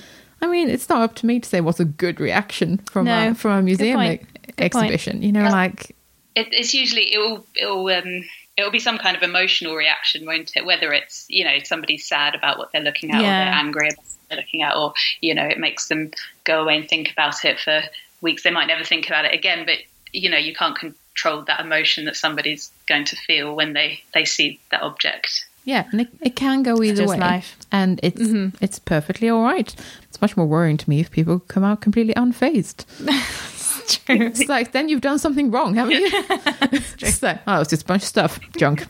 [0.43, 3.29] I mean, it's not up to me to say what's a good reaction from No.
[3.29, 4.21] a from a museum point.
[4.21, 4.85] ex- Good point.
[4.85, 5.21] exhibition.
[5.21, 5.91] You know, like
[6.35, 8.23] it, it's usually it will it will um,
[8.57, 10.65] it will be some kind of emotional reaction, won't it?
[10.65, 13.97] Whether it's you know somebody's sad about what they're looking at, or they're angry about
[13.99, 16.09] what they're looking at, or you know it makes them
[16.43, 17.83] go away and think about it for
[18.21, 18.41] weeks.
[18.43, 19.77] They might never think about it again, but
[20.13, 24.25] you know you can't control that emotion that somebody's going to feel when they they
[24.25, 25.45] see that object.
[25.63, 27.55] Yeah, and it, it can go either just way, life.
[27.71, 28.63] and it's mm-hmm.
[28.63, 29.73] it's perfectly all right.
[30.03, 32.85] It's much more worrying to me if people come out completely unfazed.
[33.87, 34.27] True.
[34.27, 36.09] It's like then you've done something wrong, haven't you?
[36.11, 38.87] it's like, oh, it's just a bunch of stuff, junk.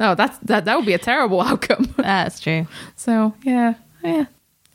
[0.00, 1.94] No, that's that that would be a terrible outcome.
[1.98, 2.66] That's true.
[2.96, 4.26] So yeah, yeah.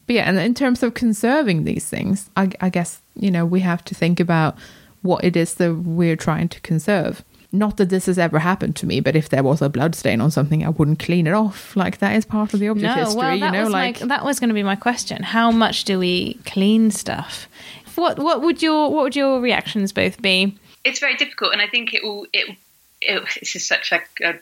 [0.06, 3.62] But yeah, and in terms of conserving these things, I, I guess you know we
[3.62, 4.58] have to think about
[5.04, 7.24] what it is that we're trying to conserve.
[7.56, 10.20] not that this has ever happened to me, but if there was a blood stain
[10.22, 11.76] on something, I wouldn't clean it off.
[11.76, 13.20] Like that is part of the object No, history.
[13.20, 15.22] well, that you know, was like my, that was going to be my question.
[15.22, 17.48] How much do we clean stuff?
[17.94, 20.58] What what would your what would your reactions both be?
[20.84, 22.26] it's very difficult, and I think it will.
[22.34, 22.58] It,
[23.02, 24.34] it this is such like a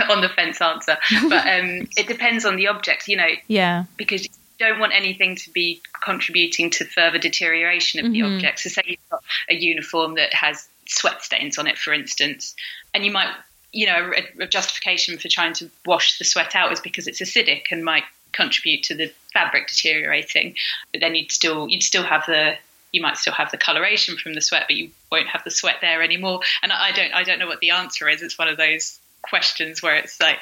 [0.12, 0.96] on the fence answer,
[1.28, 3.06] but um, it depends on the object.
[3.06, 3.84] You know, Yeah.
[3.96, 8.60] because you don't want anything to be contributing to further deterioration of the object.
[8.60, 12.54] So, say you've got a uniform that has sweat stains on it, for instance,
[12.92, 13.30] and you might,
[13.72, 17.20] you know, a, a justification for trying to wash the sweat out is because it's
[17.20, 20.54] acidic and might contribute to the fabric deteriorating.
[20.92, 22.54] But then you'd still you'd still have the
[22.92, 25.76] you might still have the coloration from the sweat, but you won't have the sweat
[25.80, 26.40] there anymore.
[26.62, 28.22] And I don't I don't know what the answer is.
[28.22, 30.38] It's one of those questions where it's like,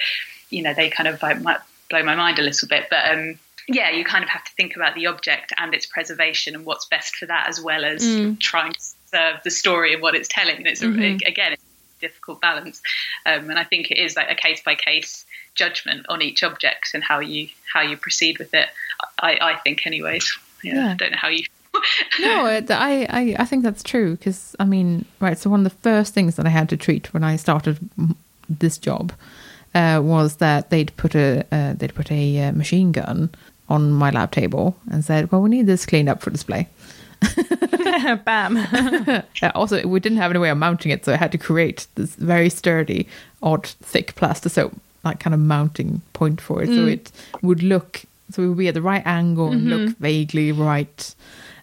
[0.51, 3.39] you know, they kind of like, might blow my mind a little bit, but um,
[3.69, 6.87] yeah, you kind of have to think about the object and its preservation and what's
[6.87, 8.03] best for that, as well as
[8.39, 10.57] trying to serve the story and what it's telling.
[10.57, 12.81] And it's a, again, it's a difficult balance,
[13.27, 16.91] um, and I think it is like a case by case judgment on each object
[16.95, 18.69] and how you how you proceed with it.
[19.19, 20.39] I, I think, anyways.
[20.63, 20.91] Yeah, Yeah.
[20.93, 21.45] I don't know how you.
[22.21, 25.39] no, I, I, I think that's true because I mean, right.
[25.39, 27.79] So one of the first things that I had to treat when I started
[28.49, 29.13] this job
[29.75, 33.31] uh, was that they'd put a uh, they'd put a uh, machine gun
[33.73, 36.69] on my lab table and said, "Well, we need this cleaned up for display."
[38.25, 39.23] Bam.
[39.55, 42.15] Also, we didn't have any way of mounting it, so I had to create this
[42.17, 43.09] very sturdy,
[43.43, 46.93] odd, thick Plastazote, like kind of mounting point for it, so mm.
[46.93, 47.11] it
[47.43, 50.03] would look, so it would be at the right angle and look mm-hmm.
[50.03, 51.15] vaguely right,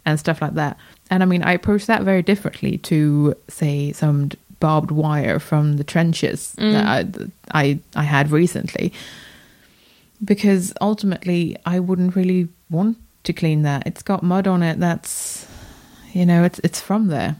[0.06, 0.78] and stuff like that.
[1.10, 5.84] And I mean, I approached that very differently to, say, some barbed wire from the
[5.84, 6.86] trenches that mm.
[6.86, 8.92] I, that I I had recently,
[10.24, 13.86] because ultimately I wouldn't really want to clean that.
[13.86, 14.80] It's got mud on it.
[14.80, 15.48] That's
[16.14, 17.36] you know, it's it's from there.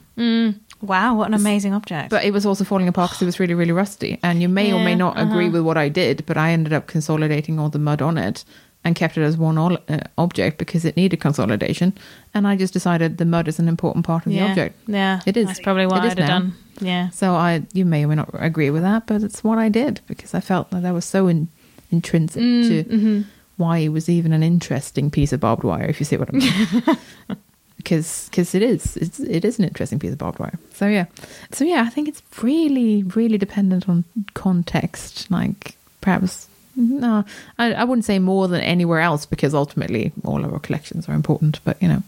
[0.82, 2.10] wow, what an amazing object.
[2.10, 4.20] But it was also falling apart because it was really, really rusty.
[4.24, 6.74] And you may or may Yeah, not agree with what I did, but I ended
[6.74, 8.44] up consolidating all the mud on it
[8.84, 11.94] and kept it as one ol- uh, object because it needed consolidation.
[12.34, 14.46] And I just decided the mud is an important part of yeah.
[14.46, 14.80] the object.
[14.88, 15.20] Yeah.
[15.26, 15.48] It is.
[15.48, 16.28] That's probably what I'd have now.
[16.28, 16.54] done.
[16.80, 17.10] Yeah.
[17.10, 20.00] So I, you may or may not agree with that, but it's what I did
[20.08, 21.50] because I felt that that was so in,
[21.92, 23.22] intrinsic Mm, to mm-hmm.
[23.58, 26.38] why it was even an interesting piece of barbed wire, if you see what I
[26.38, 26.98] mean.
[27.78, 30.60] because cause it is it's, it is an interesting piece of barbed wire.
[30.74, 31.06] So yeah,
[31.52, 35.32] so yeah, I think it's really really dependent on context.
[35.32, 37.26] Like perhaps no,
[37.58, 41.14] I, I wouldn't say more than anywhere else because ultimately all of our collections are
[41.14, 41.60] important.
[41.64, 42.04] But you know,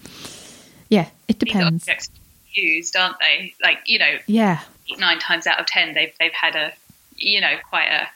[0.89, 1.87] yeah, it depends.
[2.53, 3.53] used, aren't they?
[3.61, 4.61] Like you know, Yeah,
[4.97, 6.73] nine times out of ten, they've they've had a
[7.15, 8.07] you know quite a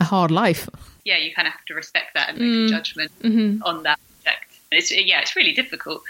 [0.00, 0.68] a hard life.
[1.08, 1.16] Yeah.
[1.16, 2.68] You kind of have to respect that and make a mm.
[2.68, 3.62] judgment mm-hmm.
[3.62, 4.52] on that object.
[4.70, 6.02] It's yeah, it's really difficult.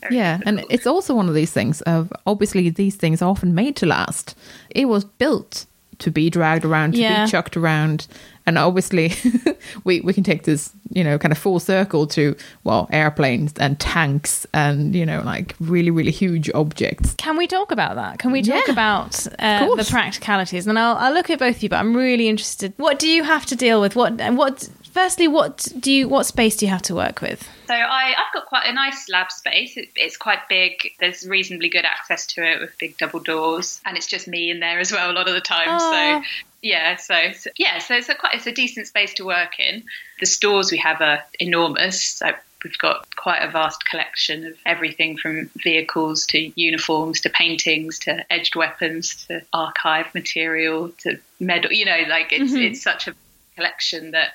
[0.00, 3.54] Very Yeah, and it's also one of these things of obviously these things are often
[3.54, 4.36] made to last.
[4.70, 5.66] It was built
[5.98, 7.24] to be dragged around, to Yeah.
[7.24, 8.06] be chucked around,
[8.46, 9.12] and obviously
[9.84, 13.78] we we can take this you know kind of full circle to well airplanes and
[13.78, 17.14] tanks and you know like really really huge objects.
[17.14, 18.18] Can we talk about that?
[18.18, 18.72] Can we talk Yeah.
[18.72, 20.66] about uh, the practicalities?
[20.66, 22.72] And I'll, I'll look at both of you, but I'm really interested.
[22.76, 23.96] What do you have to deal with?
[23.96, 24.68] What what?
[24.92, 26.08] Firstly, what do you?
[26.08, 27.48] What space do you have to work with?
[27.68, 29.76] So I, I've got quite a nice lab space.
[29.76, 30.72] It, it's quite big.
[30.98, 34.58] There's reasonably good access to it with big double doors, and it's just me in
[34.58, 35.68] there as well a lot of the time.
[35.68, 35.78] Aw.
[36.22, 36.28] So
[36.62, 37.14] yeah, so,
[37.56, 39.84] yeah, so it's a quite it's a decent space to work in.
[40.20, 42.02] The stores we have are enormous.
[42.02, 48.00] So we've got quite a vast collection of everything from vehicles to uniforms to paintings
[48.00, 51.72] to edged weapons to archive material to medal.
[51.72, 52.62] You know, like it's mm-hmm.
[52.62, 53.14] it's such a
[53.56, 54.32] collection that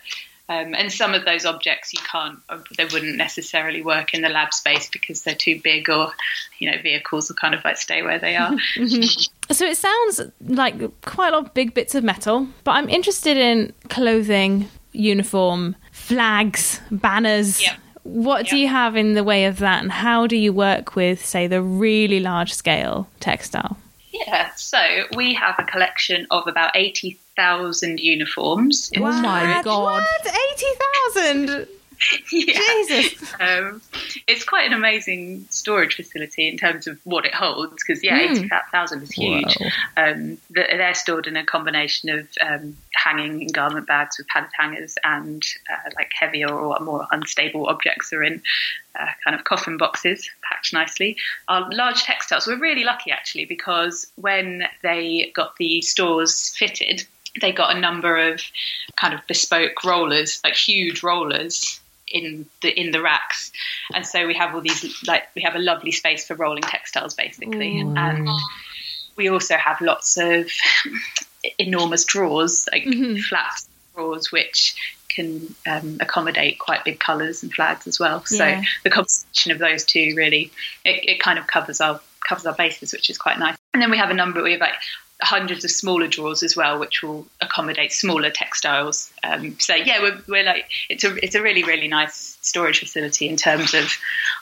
[0.47, 2.37] um, and some of those objects you can't,
[2.77, 6.11] they wouldn't necessarily work in the lab space because they're too big, or
[6.59, 8.55] you know, vehicles will kind of like stay where they are.
[9.51, 13.37] So it sounds like quite a lot of big bits of metal, but I'm interested
[13.37, 17.61] in clothing, uniform, flags, banners.
[17.61, 17.77] Yep.
[18.01, 21.23] What do you have in the way of that, and how do you work with,
[21.23, 23.77] say, the really large scale textile?
[24.27, 24.79] Yeah, so
[25.15, 28.91] we have a collection of about eighty thousand uniforms.
[28.97, 29.65] Oh my What?
[29.65, 30.03] God.
[30.03, 30.33] What?
[30.51, 30.71] Eighty
[31.13, 31.67] thousand?
[32.31, 32.59] Yeah.
[32.87, 33.33] Jesus.
[33.39, 33.81] Um,
[34.27, 38.31] it's quite an amazing storage facility in terms of what it holds because yeah, Mm.
[38.37, 39.55] eighty thousand is huge.
[39.59, 39.67] Wow.
[39.97, 44.95] Um, they're stored in a combination of um, hanging in garment bags with padded hangers
[45.03, 48.41] and uh, like heavier or more unstable objects are in
[48.99, 51.17] uh, kind of coffin boxes packed nicely.
[51.47, 57.03] Our large textiles, we're really lucky actually because when they got the stores fitted,
[57.41, 58.41] they got a number of
[58.95, 63.51] kind of bespoke rollers, like huge rollers in the in the racks,
[63.93, 67.13] and so we have all these like we have a lovely space for rolling textiles
[67.13, 68.29] basically, and
[69.15, 70.49] we also have lots of
[71.57, 72.87] enormous drawers, like
[73.29, 73.51] flat
[73.93, 74.75] drawers, which
[75.09, 78.25] can um, accommodate quite big colours and flags as well.
[78.25, 78.61] So Yeah.
[78.83, 80.51] the combination of those two really,
[80.83, 83.55] it, it kind of covers our covers our bases, which is quite nice.
[83.73, 84.43] And then we have a number.
[84.43, 84.73] We have like
[85.21, 89.11] hundreds of smaller drawers as well, which will accommodate smaller textiles.
[89.23, 93.27] Um, so yeah, we're, we're like it's a it's a really really nice storage facility
[93.29, 93.93] in terms of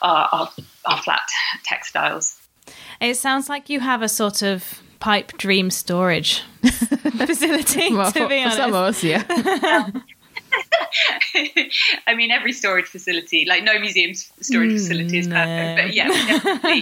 [0.02, 0.52] our our,
[0.86, 1.28] our flat
[1.64, 2.40] textiles.
[3.00, 7.94] It sounds like you have a sort of pipe dream storage facility.
[7.94, 9.24] Well, to for, be for honest, some of us, yeah.
[12.08, 16.82] I mean, every storage facility, like no museum's storage Mm, facility is perfect, but yeah,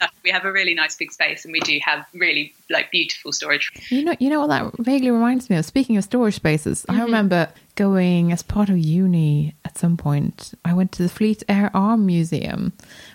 [0.00, 0.08] we.
[0.24, 3.72] We have a really nice big space, and we do have really like beautiful storage.
[3.90, 5.64] You know, you know what that vaguely reminds me of.
[5.64, 7.02] Speaking of storage spaces, I mm-hmm.
[7.02, 10.54] remember going as part of uni at some point.
[10.64, 12.72] I went to the Fleet Air Arm Museum,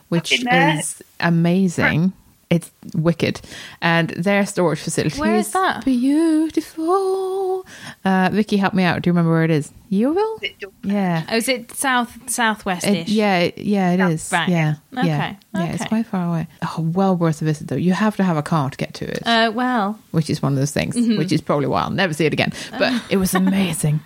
[0.10, 2.14] which is amazing.
[2.50, 3.42] It's wicked,
[3.82, 5.84] and their storage facility Where is that?
[5.84, 7.66] beautiful.
[8.06, 9.02] Uh, Vicky, help me out.
[9.02, 9.72] Do you remember where it is?
[9.90, 10.40] Yeovil?
[10.84, 11.26] Yeah.
[11.30, 13.02] Oh, is it south southwestish?
[13.02, 14.30] It, yeah, it- yeah, it is.
[14.32, 14.50] right.
[14.50, 15.74] Yeah, Okay, yeah, yeah.
[15.74, 16.48] It's quite far away.
[16.62, 17.76] Oh, well worth a visit though.
[17.76, 20.54] You have to have a car to get to it Uh, well, which is one
[20.54, 21.18] of those things, Mm-hmm.
[21.18, 22.52] which is probably why I'll never see it again.
[22.78, 24.02] But it was amazing.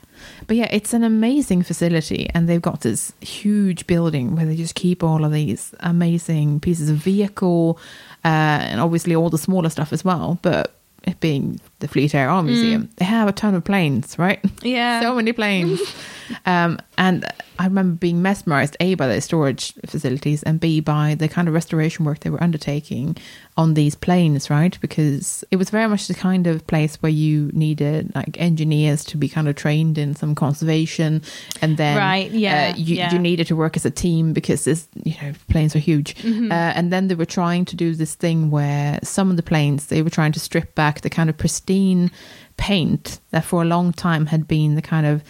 [0.48, 4.76] but yeah, it's an amazing facility, and they've got this huge building where they just
[4.76, 7.80] keep all of these amazing pieces of vehicle,
[8.24, 10.38] and obviously all the smaller stuff as well.
[10.42, 14.42] But it being the Fleet Air Arm Museum, they have a ton of planes, right?
[14.44, 14.64] Mm.
[14.64, 15.02] Yeah.
[15.06, 15.82] so many planes.
[16.46, 17.26] um, and
[17.60, 21.54] I remember being mesmerized a by the storage facilities and b by the kind of
[21.54, 23.18] restoration work they were undertaking
[23.58, 24.78] on these planes, right?
[24.82, 29.18] Because it was very much the kind of place where you needed like engineers to
[29.18, 31.22] be kind of trained in some conservation,
[31.62, 33.14] and then Right, yeah, uh, you, yeah.
[33.14, 36.16] you needed to work as a team because this, you know, planes are huge.
[36.16, 36.52] Mm-hmm.
[36.52, 39.88] Uh, and then they were trying to do this thing where some of the planes
[39.88, 42.12] they were trying to strip back the kind of pristine
[42.58, 45.24] paint that for a long time had been the kind of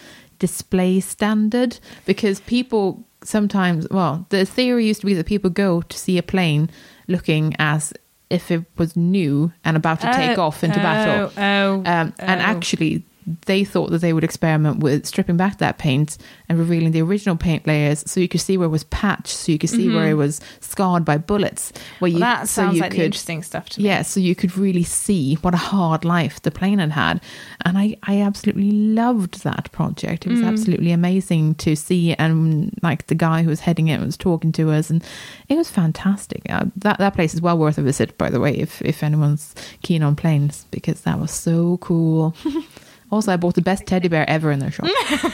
[0.46, 5.96] display standard because people sometimes well the theory used to be that people go to
[5.96, 6.68] see a plane
[7.06, 7.92] looking as
[8.28, 12.12] if it was new and about to take Oh, off into battle oh, oh, um,
[12.18, 12.44] and oh.
[12.52, 13.04] actually
[13.46, 17.36] they thought that they would experiment with stripping back that paint and revealing the original
[17.36, 20.08] paint layers so you could see where it was patched so you could see where
[20.08, 21.72] it was scarred by bullets.
[21.72, 22.04] Where Mm-hmm.
[22.04, 23.86] Well, you that so sounds you like the could interesting stuff to me.
[23.86, 27.20] yeah so you could really see what a hard life the plane had had.
[27.64, 30.26] And i i absolutely loved that project.
[30.26, 34.16] It was absolutely amazing to see and like the guy who was heading it was
[34.16, 35.02] talking to us and
[35.48, 36.42] it was fantastic.
[36.48, 39.54] Uh, that that place is well worth a visit by the way if if anyone's
[39.82, 42.34] keen on planes because that was so cool
[43.12, 44.88] also i bought the best teddy bear ever in their shop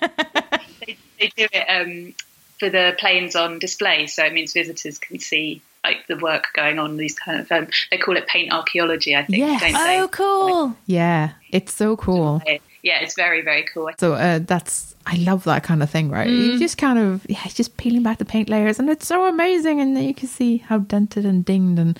[0.00, 2.14] They, they do it um,
[2.58, 6.78] for the planes on display, so it means visitors can see like the work going
[6.78, 6.96] on.
[6.96, 9.38] These kind of um, they call it paint archaeology, I think.
[9.38, 9.60] Yes.
[9.60, 10.00] Don't they?
[10.00, 10.76] Oh, cool.
[10.86, 12.42] yeah it's so cool
[12.82, 13.90] Yeah, it's very very cool.
[13.98, 16.28] So uh, that's I love that kind of thing, right?
[16.28, 19.26] You just kind of yeah, it's just peeling back the paint layers, and it's so
[19.26, 21.98] amazing, and then you can see how dented and dinged and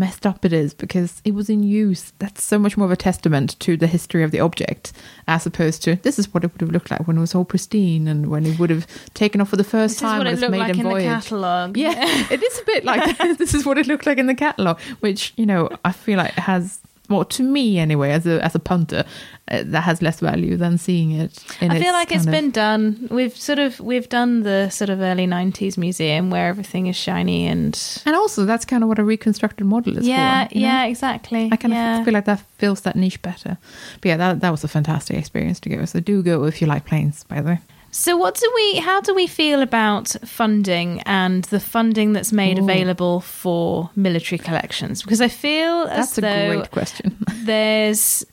[0.00, 2.12] messed up it is because it was in use.
[2.18, 4.92] That's so much more of a testament to the history of the object,
[5.28, 7.44] as opposed to this is what it would have looked like when it was all
[7.44, 10.26] pristine and when it would have taken off for the first This is time what
[10.26, 11.04] it its looked like in the voyage.
[11.04, 11.76] catalogue.
[11.76, 11.92] Yeah,
[12.30, 15.32] it is a bit like this is what it looked like in the catalogue, which
[15.36, 19.04] you know I feel like has well to me anyway as a as a punter
[19.50, 21.44] Uh, that has less value than seeing it.
[21.60, 23.08] In I feel like it's been done.
[23.10, 27.48] We've sort of we've done the sort of early '90s museum where everything is shiny
[27.48, 30.54] and and also that's kind of what a reconstructed model is yeah, for.
[30.54, 30.68] you know?
[30.68, 31.48] yeah, exactly.
[31.50, 31.98] I kind yeah.
[31.98, 33.58] of feel like that fills that niche better.
[34.00, 35.84] But yeah, that that was a fantastic experience to go.
[35.84, 37.58] So do go if you like planes, by the way.
[37.92, 38.76] So, what do we?
[38.76, 42.62] How do we feel about funding and the funding that's made Ooh.
[42.62, 45.02] available for military collections?
[45.02, 47.16] Because I feel as That's a though great question.
[47.44, 48.24] there's,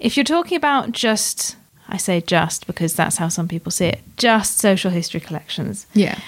[0.00, 1.56] if you're talking about just,
[1.88, 5.86] I say just because that's how some people see it, just social history collections.
[5.94, 6.18] yeah.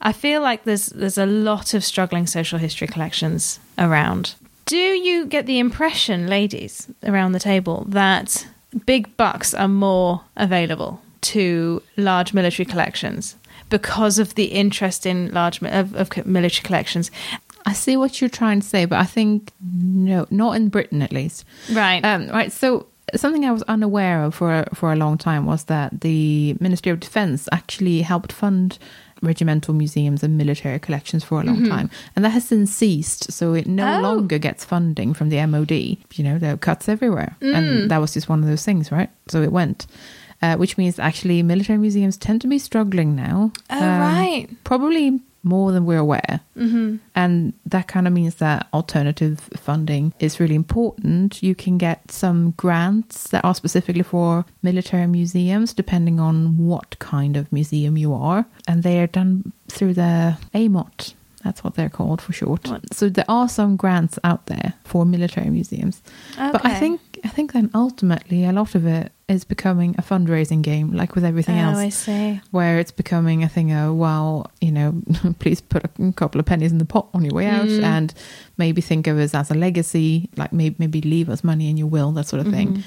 [0.00, 4.34] I feel like there's there's a lot of struggling social history collections around.
[4.66, 8.46] Do you get the impression, ladies around the table, that
[8.84, 13.36] big bucks are more available to large military collections
[13.70, 17.10] because of the interest in large of, of military collections?
[17.66, 21.12] I see what you're trying to say, but I think no, not in Britain at
[21.12, 21.44] least.
[21.72, 22.02] Right.
[22.04, 22.50] Um, right.
[22.52, 26.56] So something I was unaware of for a, for a long time was that the
[26.60, 28.78] Ministry of Defence actually helped fund
[29.22, 33.32] regimental museums and military collections for a long time, and that has since ceased.
[33.32, 34.04] So it no Mm-hmm.
[34.04, 34.08] Oh.
[34.14, 35.70] longer gets funding from the MOD.
[35.72, 39.10] You know, there are cuts everywhere, and that was just one of those things, right?
[39.28, 39.86] So it went.
[40.42, 43.50] Uh, which means actually military museums tend to be struggling now.
[43.70, 44.46] Oh, right.
[44.64, 46.40] Probably more than we're aware.
[46.56, 46.96] Mm-hmm.
[47.14, 51.42] And that kind of means that alternative funding is really important.
[51.42, 57.36] You can get some grants that are specifically for military museums, depending on what kind
[57.36, 58.46] of museum you are.
[58.66, 61.14] And they are done through the AMOT.
[61.44, 62.66] That's what they're called for short.
[62.66, 62.92] What?
[62.92, 66.02] So there are some grants out there for military museums.
[66.36, 66.78] But I Okay.
[67.22, 71.14] Think I think then ultimately a lot of it is becoming a fundraising game, like
[71.14, 72.40] with everything oh, else I see.
[72.52, 75.02] where it's becoming a thing of well you know
[75.40, 77.82] please put a couple of pennies in the pot on your way out Mm.
[77.82, 78.14] and
[78.56, 81.88] maybe think of us as a legacy like maybe, maybe leave us money in your
[81.88, 82.80] will that sort of thing Mm-hmm.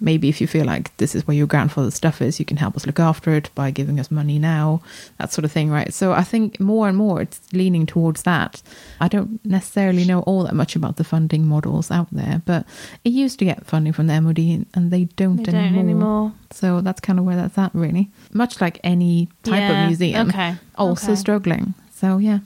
[0.00, 2.76] Maybe if you feel like this is where your grandfather's stuff is you can help
[2.76, 4.80] us look after it by giving us money now
[5.18, 8.62] that sort of thing right so i think more and more it's leaning towards that
[9.00, 12.66] i don't necessarily know all that much about the funding models out there but
[13.04, 16.32] it used to get funding from the mod and they don't, They don't anymore.
[16.50, 18.10] so that's kind of where that's at, really.
[18.32, 21.20] Much like any type Yeah, of museum, okay, also okay.
[21.20, 21.74] struggling.
[21.92, 22.40] So yeah,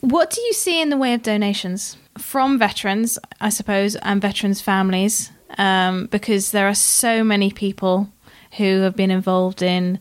[0.00, 4.60] What do you see in the way of donations from veterans, I suppose, and veterans'
[4.60, 5.30] families?
[5.58, 8.08] Um, because there are so many people
[8.56, 9.98] who have been involved in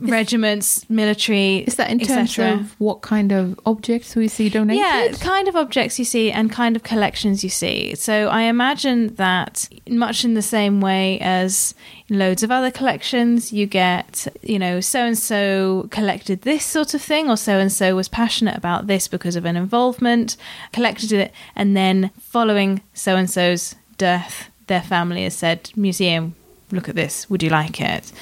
[0.00, 1.58] regiments, military.
[1.58, 4.80] is that in terms of what kind of objects we see donated?
[4.80, 7.94] Yeah, kind of objects you see and kind of collections you see.
[7.94, 11.74] So I imagine that much in the same way as
[12.10, 17.02] loads of other collections, you get, you know, so and so collected this sort of
[17.02, 20.36] thing, or so and so was passionate about this because of an involvement,
[20.72, 26.34] collected it, and then following so and so's death, their family has said, Museum,
[26.72, 28.12] look at this, would you like it?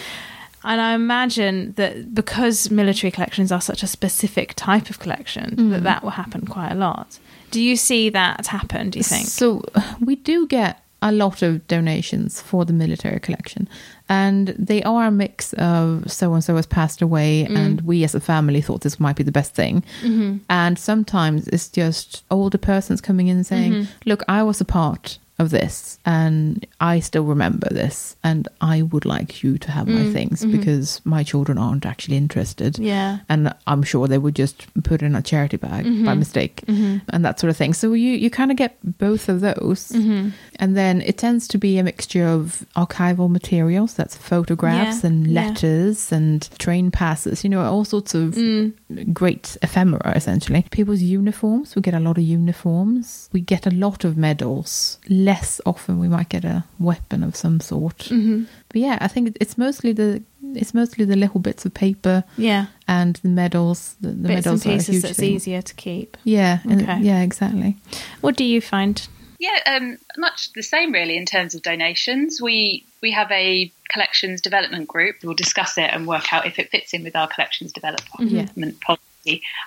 [0.65, 5.85] And I imagine that because military collections are such a specific type of collection, that
[5.85, 7.19] that will happen quite a lot.
[7.53, 8.91] Do you see that happen?
[8.91, 9.29] Do you think?
[9.29, 9.63] So
[10.01, 13.69] we do get a lot of donations for the military collection,
[14.09, 17.57] and they are a mix of so and so has passed away, Mm.
[17.57, 19.85] and we as a family thought this might be the best thing.
[20.03, 20.39] Mm-hmm.
[20.51, 23.93] And sometimes it's just older persons coming in saying, Mm-hmm.
[24.11, 29.05] "Look, I was a part." Of this, and I still remember this, and I would
[29.05, 30.51] like you to have my Mm, things mhm.
[30.53, 33.19] because my children aren't actually interested Yeah.
[33.29, 36.19] and I'm sure they would just put in a charity bag by Mhm.
[36.19, 36.97] mistake Mm-hmm.
[37.11, 37.75] and that sort of thing.
[37.75, 40.29] So you you kind of get both of those, Mm-hmm.
[40.63, 45.27] and then it tends to be a mixture of archival materials, that's photographs Yeah, and
[45.27, 45.35] yeah.
[45.41, 48.73] letters and train passes, you know, all sorts of Mm.
[49.13, 50.65] great ephemera essentially.
[50.71, 53.29] People's uniforms, we get a lot of uniforms.
[53.35, 54.99] We get a lot of medals.
[55.27, 57.99] Less often we might get a weapon of some sort.
[58.11, 58.45] Mm-hmm.
[58.71, 60.23] But yeah, I think it's mostly the
[60.55, 62.67] it's mostly the little bits of paper Yeah.
[62.87, 63.97] and the medals.
[64.01, 65.33] The, the Bits and medals are pieces huge that's thing.
[65.35, 66.17] easier to keep.
[66.25, 67.01] Yeah, and- Okay.
[67.01, 67.77] yeah, exactly.
[68.21, 68.97] What do you find?
[69.39, 72.41] Yeah, um, much the same really in terms of donations.
[72.41, 75.17] We we have a collections development group.
[75.23, 78.47] We'll discuss it and work out if it fits in with our collections development Yeah.
[78.87, 79.03] policy,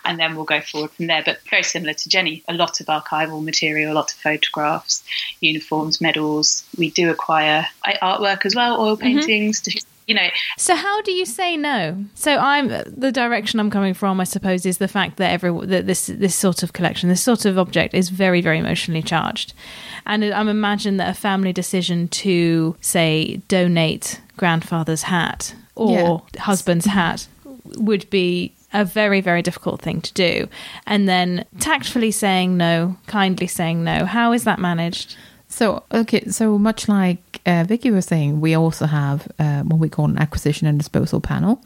[0.06, 1.24] and then we'll go forward from there.
[1.24, 5.04] But very similar to Jenny, a lot of archival material, a lot of photographs,
[5.42, 6.64] uniforms, medals.
[6.78, 9.62] We do acquire uh, artwork as well, oil paintings.
[9.62, 12.04] To, you know, So how do you say no?
[12.16, 15.86] So I'm the direction I'm coming from, I suppose, is the fact that every that
[15.86, 19.54] this this sort of collection, this sort of object, is very very emotionally charged,
[20.08, 27.28] and I'm imagine that a family decision to say donate grandfather's hat or husband's hat
[27.78, 30.48] would be a very very difficult thing to do,
[30.86, 34.06] and then tactfully saying no, kindly saying no.
[34.06, 35.16] How is that managed?
[35.48, 39.90] So okay, so much like uh, Vicky was saying, we also have uh, what we
[39.90, 41.64] call an acquisition and disposal panel,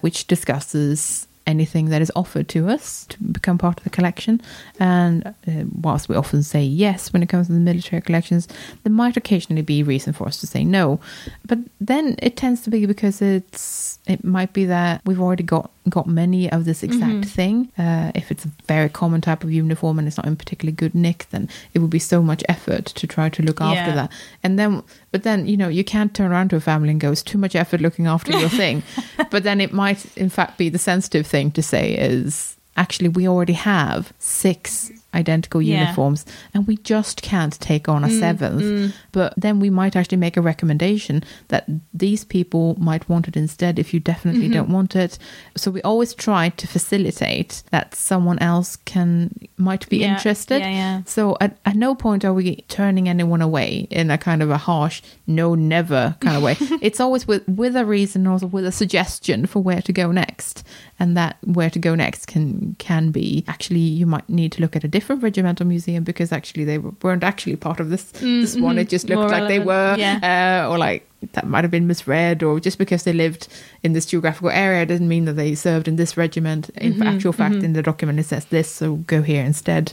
[0.00, 4.40] which discusses anything that is offered to us to become part of the collection.
[4.80, 8.48] And uh, whilst we often say yes when it comes to the military collections,
[8.82, 10.98] there might occasionally be reason for us to say no.
[11.46, 15.70] But then it tends to be because it's it might be that we've already got
[15.88, 17.70] got many of this exact thing.
[17.78, 20.94] Uh, if it's a very common type of uniform and it's not in particularly good
[20.94, 24.12] nick, then it would be so much effort to try to look after that.
[24.42, 24.82] And then,
[25.12, 27.38] but then you know you can't turn around to a family and go, "It's too
[27.38, 28.82] much effort looking after your thing."
[29.30, 33.26] But then it might, in fact, be the sensitive thing to say is actually we
[33.28, 35.80] already have six identical Yeah.
[35.80, 38.62] uniforms and we just can't take on a mm, seventh.
[38.62, 38.92] Mm.
[39.12, 43.78] but then we might actually make a recommendation that these people might want it instead
[43.78, 44.52] if you definitely mm-hmm.
[44.52, 45.18] don't want it.
[45.56, 50.60] So we always try to facilitate that someone else can might be Yeah, interested.
[50.60, 51.02] Yeah.
[51.06, 54.58] so at, at no point are we turning anyone away in a kind of a
[54.58, 56.56] harsh no never kind of way.
[56.86, 60.62] It's always with with a reason also with a suggestion for where to go next
[60.98, 64.74] and that where to go next can can be actually you might need to look
[64.74, 68.56] at a different regimental museum because actually they weren't actually part of this mm, this
[68.56, 68.78] one.
[68.78, 68.90] It mm-hmm.
[68.90, 70.64] just looked like they were, yeah.
[70.64, 73.48] uh, or like that might have been misread, or just because they lived
[73.82, 76.70] in this geographical area doesn't mean that they served in this regiment.
[76.76, 77.64] In mm-hmm, actual fact, mm-hmm.
[77.64, 79.92] in the document it says this, so go here instead.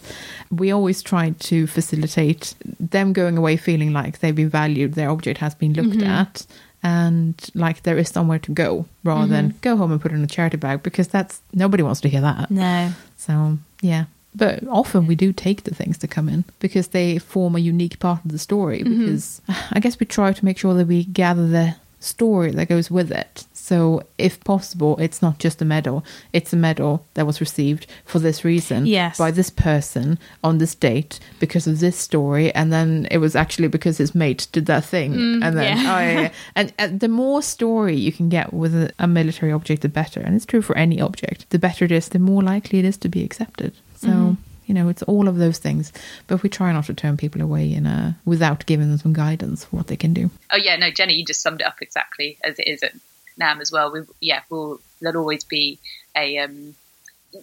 [0.52, 5.40] We always try to facilitate them going away feeling like they've been valued, their object
[5.40, 6.46] has been looked at.
[6.84, 9.58] And like there is somewhere to go, rather than mm-hmm.
[9.62, 12.22] go home and put it in a charity bag, because that's nobody wants to hear
[12.22, 12.52] that.
[12.52, 12.92] No.
[13.16, 14.06] So yeah,
[14.36, 18.00] but often we do take the things that come in because they form a unique
[18.00, 18.82] part of the story.
[18.82, 19.00] Mm-hmm.
[19.00, 22.92] Because I guess we try to make sure that we gather the story that goes
[22.92, 23.46] with it.
[23.64, 26.04] So if possible, it's not just a medal;
[26.34, 29.18] it's a medal that was received for this reason Yes.
[29.18, 33.70] by this person on this date because of this story, and then it was actually
[33.70, 35.96] because his mate did that thing, mm, and then yeah.
[35.96, 36.32] oh, yeah, yeah.
[36.58, 40.20] And, and the more story you can get with a, a military object, the better.
[40.20, 41.50] And it's true for any object.
[41.50, 43.72] The better it is, the more likely it is to be accepted.
[43.96, 44.34] So mm-hmm.
[44.66, 45.94] you know, it's all of those things.
[46.28, 49.64] But we try not to turn people away in a without giving them some guidance
[49.64, 50.32] for what they can do.
[50.52, 52.92] Oh yeah, no, Jenny, you just summed it up exactly as it is at
[53.38, 53.92] NAM as well.
[53.92, 55.80] We yeah, we'll there'll always be
[56.16, 56.76] a um,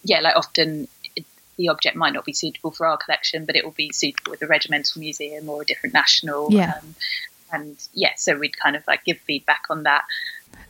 [0.04, 0.88] yeah, like often
[1.56, 4.42] the object might not be suitable for our collection, but it will be suitable with
[4.42, 6.50] a regimental museum or a different national.
[6.50, 6.74] Yeah.
[6.82, 6.94] Um,
[7.52, 10.04] and yeah, so we'd kind of like give feedback on that.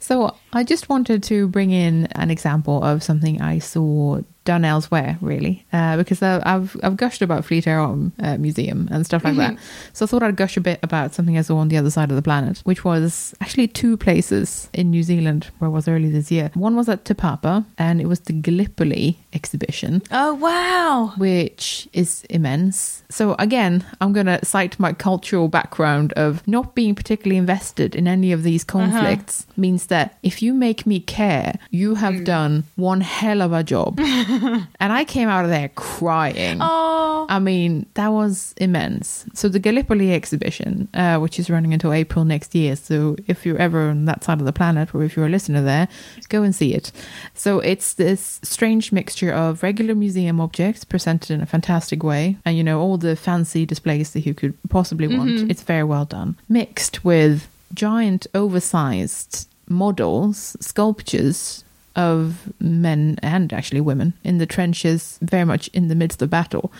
[0.00, 5.18] So I just wanted to bring in an example of something I saw done elsewhere,
[5.20, 9.36] really, uh, because I've I've gushed about Fleet Air Arm uh, Museum and stuff like
[9.36, 9.56] that.
[9.92, 12.10] So I thought I'd gush a bit about something I saw on the other side
[12.10, 16.10] of the planet, which was actually two places in New Zealand where I was early
[16.10, 16.50] this year.
[16.54, 21.12] One was at Te Papa, and it was the Gallipoli exhibition Oh wow.
[21.16, 23.02] which is immense.
[23.10, 28.08] So again, I'm going to cite my cultural background of not being particularly invested in
[28.08, 33.00] any of these conflicts means that if you make me care, you have done one
[33.02, 34.00] hell of a job.
[34.80, 36.58] and I came out of there crying.
[36.60, 37.26] Oh.
[37.28, 39.26] I mean, that was immense.
[39.34, 42.76] So the Gallipoli exhibition, uh, which is running until April next year.
[42.76, 45.62] So if you're ever on that side of the planet, or if you're a listener
[45.62, 45.88] there,
[46.28, 46.92] go and see it.
[47.34, 52.56] So it's this strange mixture of regular museum objects presented in a fantastic way, and
[52.56, 55.50] you know all the fancy displays that you could possibly want.
[55.50, 61.64] It's very well done, mixed with giant, oversized models, sculptures
[61.96, 66.72] of men and actually women in the trenches, very much in the midst of battle.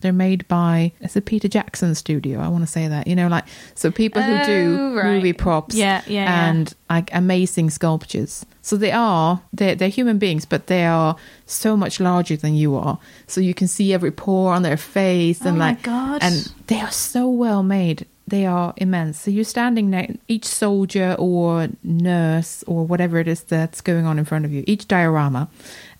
[0.00, 2.40] They're made by it's a Peter Jackson studio.
[2.40, 3.44] I want to say that you know, like
[3.74, 5.04] so people who do Oh, right.
[5.16, 6.48] movie props, Yeah, yeah, yeah.
[6.50, 8.46] and like amazing sculptures.
[8.62, 12.74] So they are they're, they're human beings, but they are so much larger than you
[12.76, 12.98] are.
[13.26, 16.22] So you can see every pore on their face, oh and Oh my like, God.
[16.22, 18.06] and they are so well made.
[18.26, 19.20] They are immense.
[19.20, 24.18] So you're standing next each soldier or nurse or whatever it is that's going on
[24.18, 25.48] in front of you, each diorama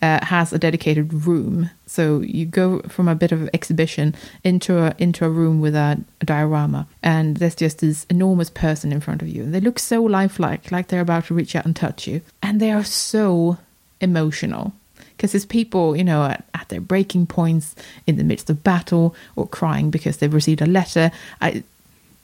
[0.00, 1.70] uh, has a dedicated room.
[1.86, 6.02] So you go from a bit of exhibition into a into a room with a,
[6.20, 9.42] a diorama, and there's just this enormous person in front of you.
[9.42, 12.58] And they look so lifelike, like they're about to reach out and touch you, and
[12.58, 13.58] they are so
[14.00, 14.72] emotional
[15.16, 17.74] because it's people, you know, at, at their breaking points
[18.06, 21.10] in the midst of battle or crying because they've received a letter.
[21.40, 21.62] I,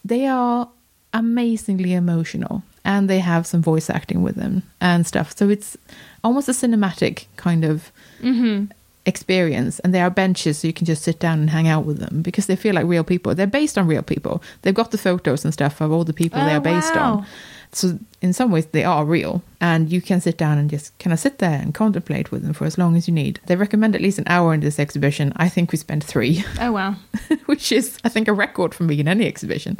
[0.05, 0.69] they are
[1.13, 5.37] amazingly emotional and they have some voice acting with them and stuff.
[5.37, 5.77] So it's
[6.25, 8.67] almost a cinematic kind of mm-hmm.
[9.07, 9.79] experience.
[9.81, 12.23] And there are benches so you can just sit down and hang out with them
[12.23, 13.35] because they feel like real people.
[13.35, 14.43] They're based on real people.
[14.63, 17.13] They've got the photos and stuff of all the people they Oh, are based wow.
[17.13, 17.27] on.
[17.73, 21.13] So in some ways they are real and you can sit down and just kind
[21.13, 23.41] of sit there and contemplate with them for as long as you need.
[23.47, 25.33] They recommend at least an hour in this exhibition.
[25.37, 26.45] I think we spent three.
[26.61, 26.97] Oh wow.
[27.47, 29.79] which is I think a record for me in any exhibition.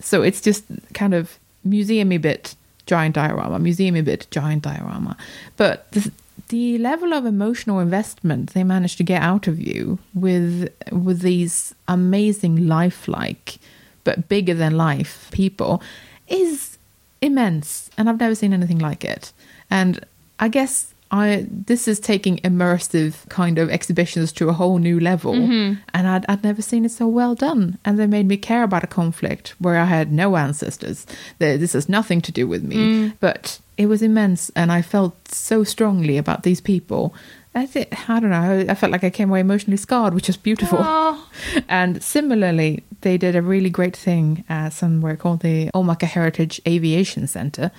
[0.00, 2.56] So it's just kind of museumy bit
[2.86, 5.16] giant diorama, museumy bit giant diorama.
[5.56, 6.12] But the,
[6.48, 11.74] the level of emotional investment they manage to get out of you with with these
[11.88, 13.58] amazing lifelike
[14.04, 15.82] but bigger than life people
[16.28, 16.76] is
[17.24, 19.32] immense and I've never seen anything like it.
[19.70, 20.04] And
[20.38, 25.34] I guess I this is taking immersive kind of exhibitions to a whole new level
[25.34, 25.80] mm-hmm.
[25.92, 28.84] and I'd, I'd never seen it so well done and they made me care about
[28.84, 31.06] a conflict where I had no ancestors.
[31.38, 33.12] This has nothing to do with me mm.
[33.20, 37.14] but it was immense and I felt so strongly about these people
[37.54, 40.36] I, thi- I don't know I felt like I came away emotionally scarred which is
[40.36, 41.28] beautiful Oh.
[41.68, 47.26] and similarly, they did a really great thing uh, somewhere called the Omaka Heritage Aviation
[47.26, 47.70] Center,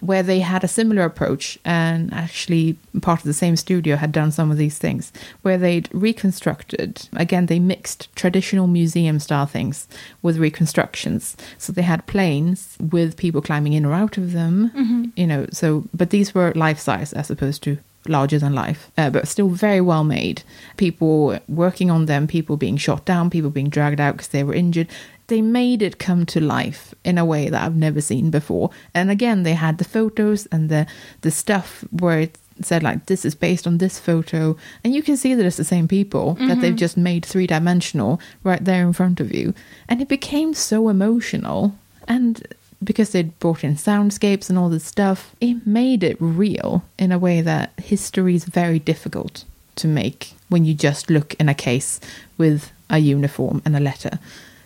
[0.00, 1.58] where they had a similar approach.
[1.64, 5.12] And actually, part of the same studio had done some of these things,
[5.42, 9.88] where they'd reconstructed, again, they mixed traditional museum style things
[10.22, 11.36] with reconstructions.
[11.58, 15.84] So they had planes with people climbing in or out of them, you know, so,
[15.94, 19.80] but these were life size as opposed to larger than life, uh, but still very
[19.80, 20.42] well made.
[20.76, 24.54] People working on them, people being shot down, people being dragged out because they were
[24.54, 24.88] injured.
[25.26, 28.70] They made it come to life in a way that I've never seen before.
[28.94, 30.86] And again, they had the photos and the
[31.20, 35.16] the stuff where it said like this is based on this photo, and you can
[35.16, 38.92] see that it's the same people that they've just made three dimensional right there in
[38.92, 39.54] front of you,
[39.88, 41.74] and it became so emotional
[42.08, 42.42] and
[42.82, 47.18] because they'd brought in soundscapes and all this stuff, it made it real in a
[47.18, 49.44] way that history is very difficult
[49.76, 52.00] to make when you just look in a case
[52.36, 54.18] with a uniform and a letter.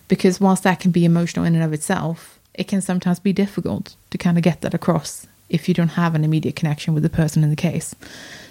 [0.07, 3.95] Because whilst that can be emotional in and of itself, it can sometimes be difficult
[4.11, 7.09] to kind of get that across if you don't have an immediate connection with the
[7.09, 7.95] person in the case.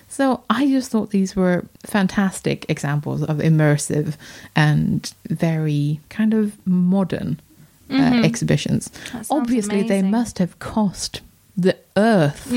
[0.09, 4.17] So I just thought these were fantastic examples of immersive
[4.55, 7.41] and very kind of modern
[7.93, 8.89] uh, exhibitions.
[8.89, 11.21] That sounds Obviously, they must have cost
[11.57, 12.53] the earth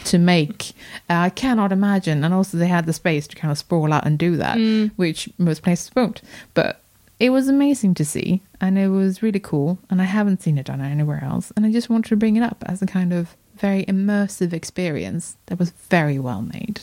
[0.04, 0.72] to make.
[1.08, 2.24] Uh, I cannot imagine.
[2.24, 4.56] And also, they had the space to kind of sprawl out and do that,
[4.96, 6.20] which most places won't.
[6.52, 6.80] But
[7.20, 9.78] it was amazing to see, and it was really cool.
[9.88, 11.52] And I haven't seen it done anywhere else.
[11.56, 15.36] And I just wanted to bring it up as a kind of very immersive experience
[15.46, 16.80] that was very well made.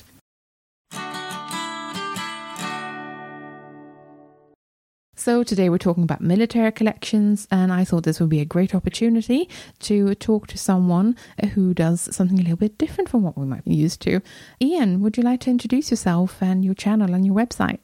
[5.22, 8.74] So, today we're talking about military collections, and I thought this would be a great
[8.74, 9.48] opportunity
[9.82, 11.16] to talk to someone
[11.54, 14.22] who does something a little bit different from what we might be used to.
[14.60, 17.78] Ian, would you like to introduce yourself and your channel and your website?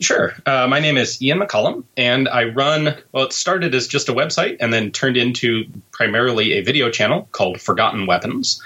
[0.00, 0.34] Sure.
[0.44, 4.12] Uh, my name is Ian McCollum, and I run, well, it started as just a
[4.12, 8.62] website and then turned into primarily a video channel called Forgotten Weapons.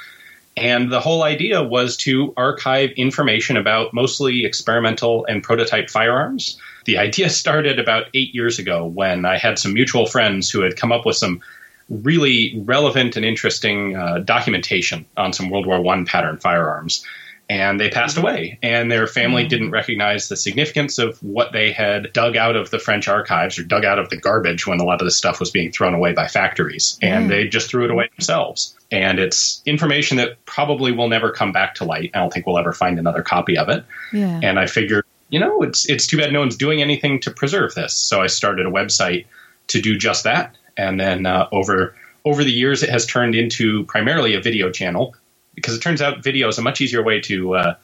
[0.57, 6.61] And the whole idea was to archive information about mostly experimental and prototype firearms.
[6.87, 10.77] The idea started about eight years ago when I had some mutual friends who had
[10.77, 11.41] come up with some
[11.89, 17.05] really relevant and interesting uh, documentation on some World War I pattern firearms.
[17.49, 22.13] And they passed away, and their family didn't recognize the significance of what they had
[22.13, 25.01] dug out of the French archives or dug out of the garbage when a lot
[25.01, 26.99] of this stuff was being thrown away by factories.
[27.03, 27.29] And Mm.
[27.29, 28.75] they just threw it away themselves.
[28.91, 32.11] And it's information that probably will never come back to light.
[32.15, 33.85] I don't think we'll ever find another copy of it.
[34.13, 34.41] Yeah.
[34.43, 37.75] And I figured, you know, it's it's too bad no one's doing anything to preserve
[37.75, 37.95] this.
[37.95, 39.27] So I started a website
[39.69, 40.57] to do just that.
[40.77, 45.15] And then uh, over over the years, it has turned into primarily a video channel
[45.55, 47.75] because it turns out video is a much easier way to uh,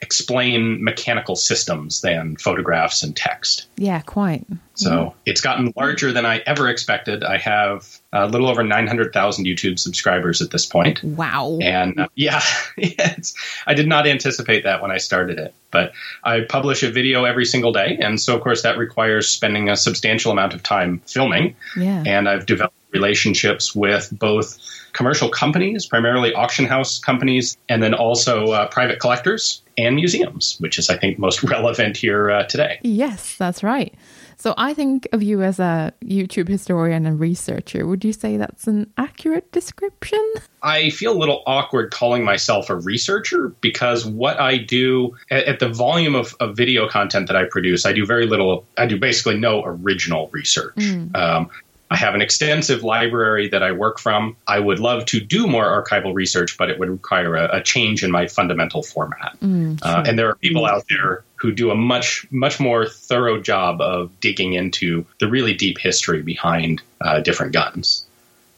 [0.00, 3.66] explain mechanical systems than photographs and text.
[3.76, 4.46] yeah, quite.
[4.74, 7.24] So it's gotten larger than I ever expected.
[7.24, 11.02] I have a little over 900,000 YouTube subscribers at this point.
[11.04, 11.58] Wow.
[11.60, 12.40] And uh, yeah,
[13.66, 15.54] I did not anticipate that when I started it.
[15.70, 15.92] But
[16.24, 17.98] I publish a video every single day.
[18.00, 21.54] And so, of course, that requires spending a substantial amount of time filming.
[21.76, 22.02] Yeah.
[22.06, 24.58] And I've developed relationships with both
[24.94, 30.78] commercial companies, primarily auction house companies, and then also uh, private collectors and museums, which
[30.78, 32.80] is, I think, most relevant here uh, today.
[32.82, 33.94] Yes, that's right.
[34.38, 37.86] So I think of you as a YouTube historian and researcher.
[37.86, 40.24] Would you say that's an accurate description?
[40.62, 45.58] I feel a little awkward calling myself a researcher because what I do at, at
[45.58, 48.96] the volume of, of video content that I produce, I do very little, I do
[48.96, 50.76] basically no original research.
[51.16, 51.50] Um,
[51.90, 54.36] I have an extensive library that I work from.
[54.46, 58.04] I would love to do more archival research, but it would require a, a change
[58.04, 59.36] in my fundamental format.
[59.82, 63.80] Uh, and there are people out there who do a much, much more thorough job
[63.80, 68.04] of digging into the really deep history behind uh, different guns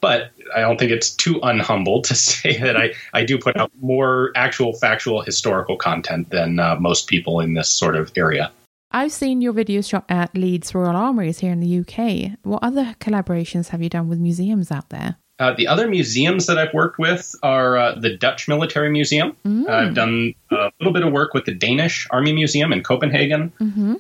[0.00, 3.70] but I don't think it's too unhumble to say that I, I do put out
[3.80, 8.50] more actual factual historical content than uh, most people in this sort of area.
[8.92, 12.38] I've seen your videos shot at Leeds Royal Armouries here in the UK.
[12.42, 15.16] What other collaborations have you done with museums out there?
[15.38, 19.36] Uh, the other museums that I've worked with are uh, the Dutch Military Museum.
[19.68, 23.52] I've done a little bit of work with the Danish Army Museum in Copenhagen,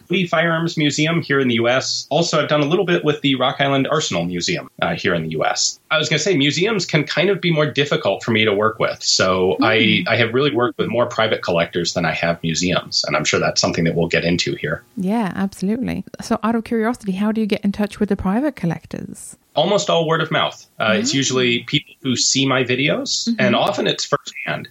[0.08, 2.06] Lee Firearms Museum here in the U.S.
[2.10, 5.22] Also, I've done a little bit with the Rock Island Arsenal Museum uh, here in
[5.22, 5.78] the U.S.
[5.90, 8.52] I was going to say museums can kind of be more difficult for me to
[8.52, 12.42] work with, so I, I have really worked with more private collectors than I have
[12.42, 14.82] museums, and I'm sure that's something that we'll get into here.
[14.96, 16.04] Yeah, absolutely.
[16.20, 19.36] So, out of curiosity, how do you get in touch with the private collectors?
[19.56, 20.64] almost all word of mouth.
[20.78, 24.68] Uh, It's usually people who see my videos, and often it's firsthand.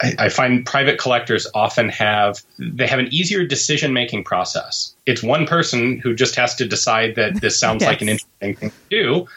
[0.00, 4.94] I, I find private collectors often have they have an easier decision making process.
[5.06, 8.70] It's one person who just has to decide that this sounds like an interesting thing
[8.70, 9.28] to do,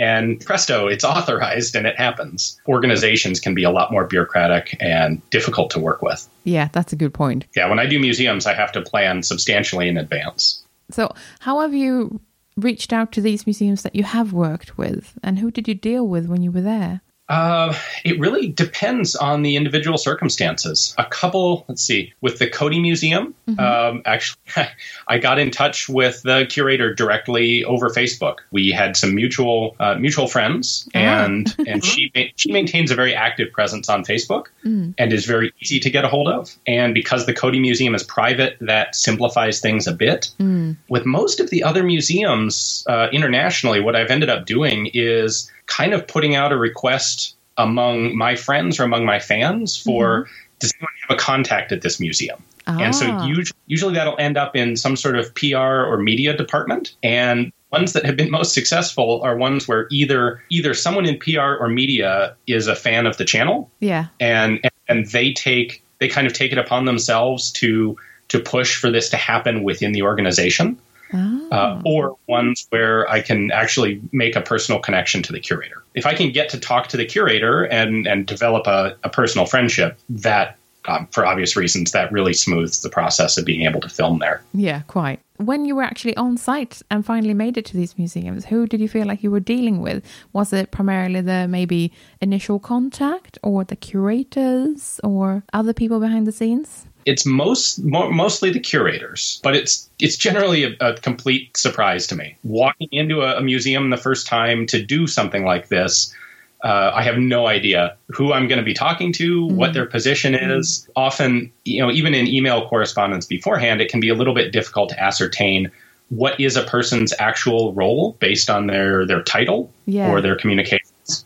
[0.00, 2.58] and presto, it's authorized and it happens.
[2.66, 6.26] Organizations can be a lot more bureaucratic and difficult to work with.
[6.44, 7.46] Yeah, that's a good point.
[7.54, 10.64] Yeah, when I do museums, I have to plan substantially in advance.
[10.90, 12.18] So, how have you
[12.56, 16.08] reached out to these museums that you have worked with, and who did you deal
[16.08, 17.02] with when you were there?
[17.30, 17.72] Uh,
[18.04, 20.94] it really depends on the individual circumstances.
[20.98, 23.60] A couple, let's see, with the Cody Museum, mm-hmm.
[23.60, 24.40] um, actually,
[25.08, 28.38] I got in touch with the curator directly over Facebook.
[28.50, 30.98] We had some mutual uh, mutual friends, oh.
[30.98, 34.92] and and she she maintains a very active presence on Facebook mm.
[34.98, 36.56] and is very easy to get a hold of.
[36.66, 40.32] And because the Cody Museum is private, that simplifies things a bit.
[40.40, 40.76] Mm.
[40.88, 45.94] With most of the other museums uh, internationally, what I've ended up doing is kind
[45.94, 50.32] of putting out a request among my friends or among my fans for mm-hmm.
[50.58, 52.42] does anyone have a contact at this museum?
[52.66, 52.78] Ah.
[52.78, 53.24] And so ah.
[53.24, 56.94] usually, usually that'll end up in some sort of PR or media department.
[57.02, 61.56] And ones that have been most successful are ones where either either someone in PR
[61.60, 63.70] or media is a fan of the channel.
[63.80, 64.06] Yeah.
[64.18, 67.96] And and they take they kind of take it upon themselves to
[68.28, 70.78] to push for this to happen within the organization
[71.12, 71.48] oh.
[71.50, 75.82] uh, or ones where I can actually make a personal connection to the curator.
[75.94, 79.46] If I can get to talk to the curator and, and develop a, a personal
[79.46, 80.56] friendship, that
[80.86, 84.42] um, for obvious reasons, that really smooths the process of being able to film there.
[84.54, 85.20] Yeah, quite.
[85.36, 88.80] When you were actually on site and finally made it to these museums, who did
[88.80, 90.04] you feel like you were dealing with?
[90.32, 96.32] Was it primarily the maybe initial contact or the curators or other people behind the
[96.32, 96.86] scenes?
[97.04, 102.16] It's most mo- mostly the curators, but it's it's generally a, a complete surprise to
[102.16, 102.36] me.
[102.44, 106.14] Walking into a, a, museum the first time to do something like this,
[106.62, 109.56] uh, I have no idea who I'm going to be talking to, mm-hmm.
[109.56, 110.82] what their position is.
[110.82, 110.92] Mm-hmm.
[110.96, 114.90] Often, you know, even in email correspondence beforehand, it can be a little bit difficult
[114.90, 115.70] to ascertain
[116.10, 120.10] what is a person's actual role based on their their title yeah.
[120.10, 121.24] or their communications.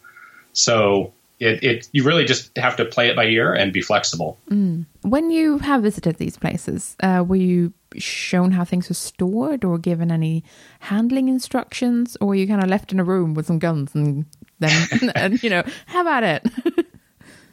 [0.52, 1.12] So
[1.44, 4.38] it, it you really just have to play it by ear and be flexible.
[4.50, 4.86] Mm.
[5.02, 9.78] When you have visited these places, uh, were you shown how things were stored or
[9.78, 10.42] given any
[10.80, 14.26] handling instructions, or were you kind of left in a room with some guns and
[14.58, 16.46] then and you know how about it?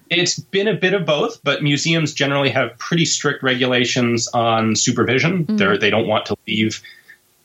[0.09, 5.45] it's been a bit of both, but museums generally have pretty strict regulations on supervision.
[5.45, 5.57] Mm.
[5.57, 6.81] They're, they don't want to leave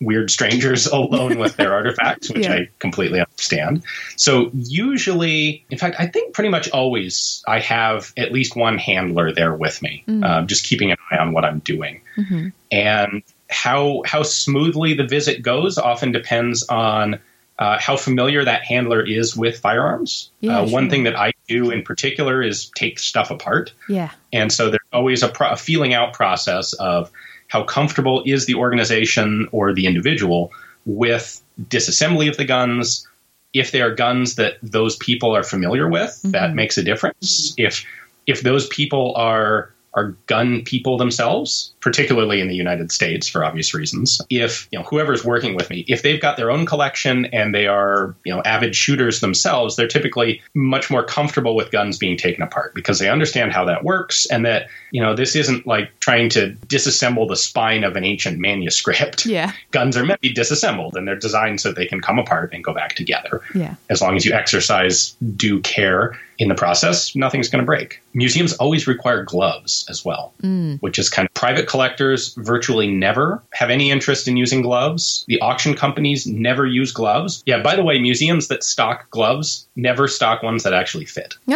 [0.01, 2.55] weird strangers alone with their artifacts, which yeah.
[2.55, 3.83] I completely understand.
[4.17, 9.33] So usually, in fact, I think pretty much always I have at least one handler
[9.33, 10.25] there with me, mm-hmm.
[10.25, 12.01] um, just keeping an eye on what I'm doing.
[12.17, 12.49] Mm-hmm.
[12.71, 17.21] And how how smoothly the visit goes often depends on
[17.59, 20.31] uh, how familiar that handler is with firearms.
[20.41, 20.75] Yeah, uh, sure.
[20.75, 23.73] One thing that I do in particular is take stuff apart.
[23.89, 27.11] Yeah, and so there's always a, pro- a feeling out process of
[27.49, 30.51] how comfortable is the organization or the individual
[30.85, 33.07] with disassembly of the guns
[33.53, 36.31] if they are guns that those people are familiar with mm-hmm.
[36.33, 37.85] that makes a difference if
[38.27, 43.73] if those people are are gun people themselves, particularly in the United States for obvious
[43.73, 44.21] reasons.
[44.29, 47.67] If, you know, whoever's working with me, if they've got their own collection and they
[47.67, 52.43] are, you know, avid shooters themselves, they're typically much more comfortable with guns being taken
[52.43, 56.29] apart because they understand how that works and that, you know, this isn't like trying
[56.29, 59.25] to disassemble the spine of an ancient manuscript.
[59.25, 59.53] Yeah.
[59.71, 62.63] Guns are meant to be disassembled and they're designed so they can come apart and
[62.63, 63.41] go back together.
[63.55, 63.77] Yeah.
[63.89, 68.03] As long as you exercise due care in the process, nothing's going to break.
[68.15, 70.81] Museums always require gloves as well, mm.
[70.81, 75.25] which is kind of private collectors virtually never have any interest in using gloves.
[75.29, 77.43] The auction companies never use gloves.
[77.47, 81.35] Yeah, by the way, museums that stock gloves never stock ones that actually fit.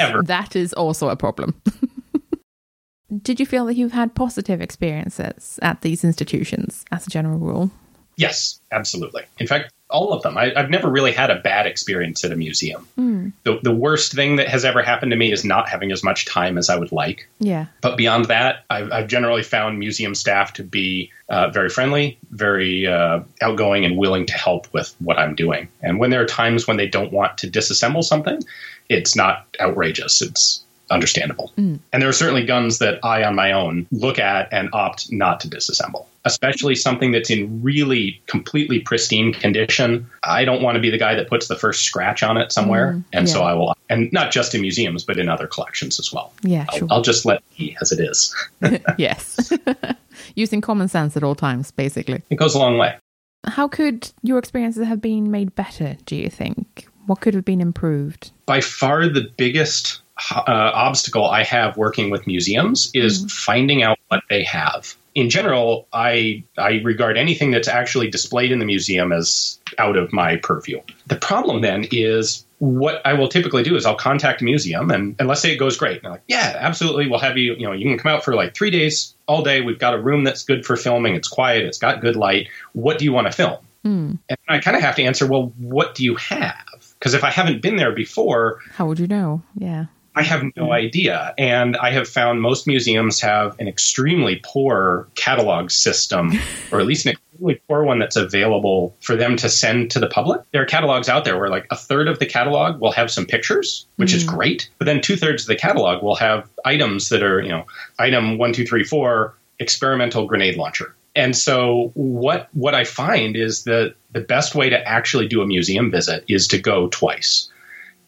[0.00, 0.22] Ever.
[0.22, 1.60] That is also a problem.
[3.22, 7.70] Did you feel that you've had positive experiences at these institutions as a general rule?
[8.16, 9.22] Yes, absolutely.
[9.38, 10.36] In fact, all of them.
[10.36, 12.86] I, have never really had a bad experience at a museum.
[12.98, 13.32] Mm.
[13.44, 16.26] The, the worst thing that has ever happened to me is not having as much
[16.26, 17.28] time as I would like.
[17.38, 17.66] Yeah.
[17.82, 22.86] But beyond that, I've, I've generally found museum staff to be uh, very friendly, very
[22.86, 25.68] uh, outgoing, and willing to help with what I'm doing.
[25.82, 28.42] And when there are times when they don't want to disassemble something,
[28.88, 30.20] it's not outrageous.
[30.20, 31.52] It's understandable.
[31.58, 31.80] Mm.
[31.92, 35.40] And there are certainly guns that I, on my own, look at and opt not
[35.40, 40.08] to disassemble, especially something that's in really completely pristine condition.
[40.22, 42.92] I don't want to be the guy that puts the first scratch on it somewhere.
[42.92, 43.34] Mm, and yeah.
[43.34, 46.32] so I will, and not just in museums, but in other collections as well.
[46.42, 46.88] Yeah, I'll, sure.
[46.90, 48.34] I'll just let it be as it is.
[48.98, 49.52] yes.
[50.34, 52.22] Using common sense at all times, basically.
[52.30, 52.96] It goes a long way.
[53.44, 56.88] How could your experiences have been made better, do you think?
[57.06, 58.32] What could have been improved?
[58.44, 63.30] By far the biggest uh, obstacle I have working with museums is mm.
[63.30, 64.94] finding out what they have.
[65.14, 70.12] In general, I I regard anything that's actually displayed in the museum as out of
[70.12, 70.80] my purview.
[71.06, 75.14] The problem then is what I will typically do is I'll contact a museum and,
[75.18, 75.98] and let's say it goes great.
[75.98, 77.06] And I'm like, yeah, absolutely.
[77.06, 79.60] We'll have you, you know, you can come out for like three days all day.
[79.60, 81.14] We've got a room that's good for filming.
[81.14, 81.64] It's quiet.
[81.64, 82.48] It's got good light.
[82.72, 83.58] What do you want to film?
[83.84, 84.18] Mm.
[84.28, 86.94] And I kind of have to answer, well, what do you have?
[86.98, 89.42] Because if I haven't been there before, how would you know?
[89.54, 89.86] Yeah.
[90.16, 91.34] I have no idea.
[91.36, 96.32] And I have found most museums have an extremely poor catalog system,
[96.72, 100.06] or at least an extremely poor one that's available for them to send to the
[100.06, 100.40] public.
[100.52, 103.26] There are catalogs out there where like a third of the catalog will have some
[103.26, 104.16] pictures, which mm.
[104.16, 104.70] is great.
[104.78, 107.66] But then two thirds of the catalog will have items that are, you know,
[107.98, 110.94] item one, two, three, four, experimental grenade launcher.
[111.14, 115.46] And so what what I find is that the best way to actually do a
[115.46, 117.50] museum visit is to go twice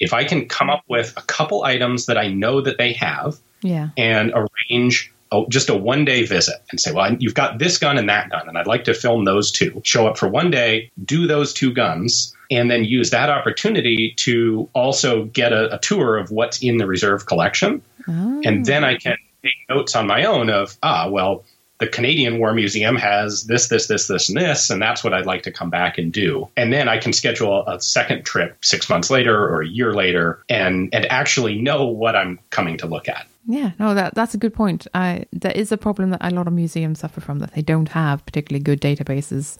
[0.00, 3.38] if I can come up with a couple items that I know that they have
[3.62, 3.88] yeah.
[3.96, 7.98] and arrange a, just a one day visit and say, well, you've got this gun
[7.98, 9.80] and that gun, and I'd like to film those two.
[9.84, 14.68] Show up for one day, do those two guns, and then use that opportunity to
[14.72, 17.82] also get a, a tour of what's in the reserve collection.
[18.06, 18.42] Oh.
[18.44, 21.44] And then I can take notes on my own of, ah, well,
[21.78, 25.26] the Canadian War Museum has this, this, this, this, and this, and that's what I'd
[25.26, 26.48] like to come back and do.
[26.56, 30.42] And then I can schedule a second trip six months later or a year later
[30.48, 33.26] and, and actually know what I'm coming to look at.
[33.50, 34.86] Yeah, no, that that's a good point.
[34.92, 37.88] I, there is a problem that a lot of museums suffer from that they don't
[37.88, 39.56] have particularly good databases,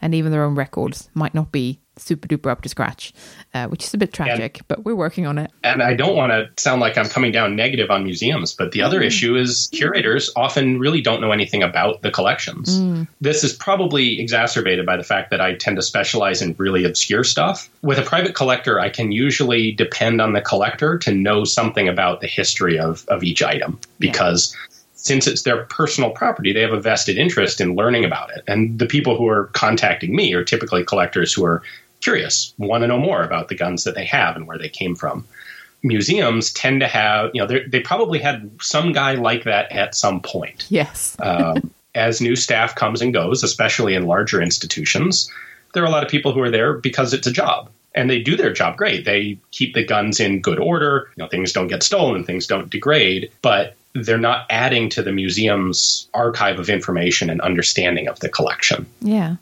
[0.00, 3.12] and even their own records might not be super duper up to scratch,
[3.54, 5.50] uh, which is a bit tragic, and, but we're working on it.
[5.62, 8.82] And I don't want to sound like I'm coming down negative on museums, but the
[8.82, 9.06] other mm.
[9.06, 12.80] issue is curators often really don't know anything about the collections.
[12.80, 13.08] Mm.
[13.20, 17.24] This is probably exacerbated by the fact that I tend to specialize in really obscure
[17.24, 17.68] stuff.
[17.82, 22.20] With a private collector, I can usually depend on the collector to know something about
[22.20, 24.54] the history of, of each item because.
[24.54, 24.68] Yeah
[25.02, 28.44] since it's their personal property, they have a vested interest in learning about it.
[28.46, 31.60] And the people who are contacting me are typically collectors who are
[32.02, 34.94] curious, want to know more about the guns that they have and where they came
[34.94, 35.26] from.
[35.82, 40.20] Museums tend to have, you know, they probably had some guy like that at some
[40.20, 40.66] point.
[40.68, 41.16] Yes.
[41.22, 45.30] um, as new staff comes and goes, especially in larger institutions,
[45.74, 48.20] there are a lot of people who are there because it's a job and they
[48.20, 49.04] do their job great.
[49.04, 51.10] They keep the guns in good order.
[51.16, 55.12] You know, things don't get stolen, things don't degrade, but they're not adding to the
[55.12, 58.86] museum's archive of information and understanding of the collection.
[59.00, 59.36] Yeah.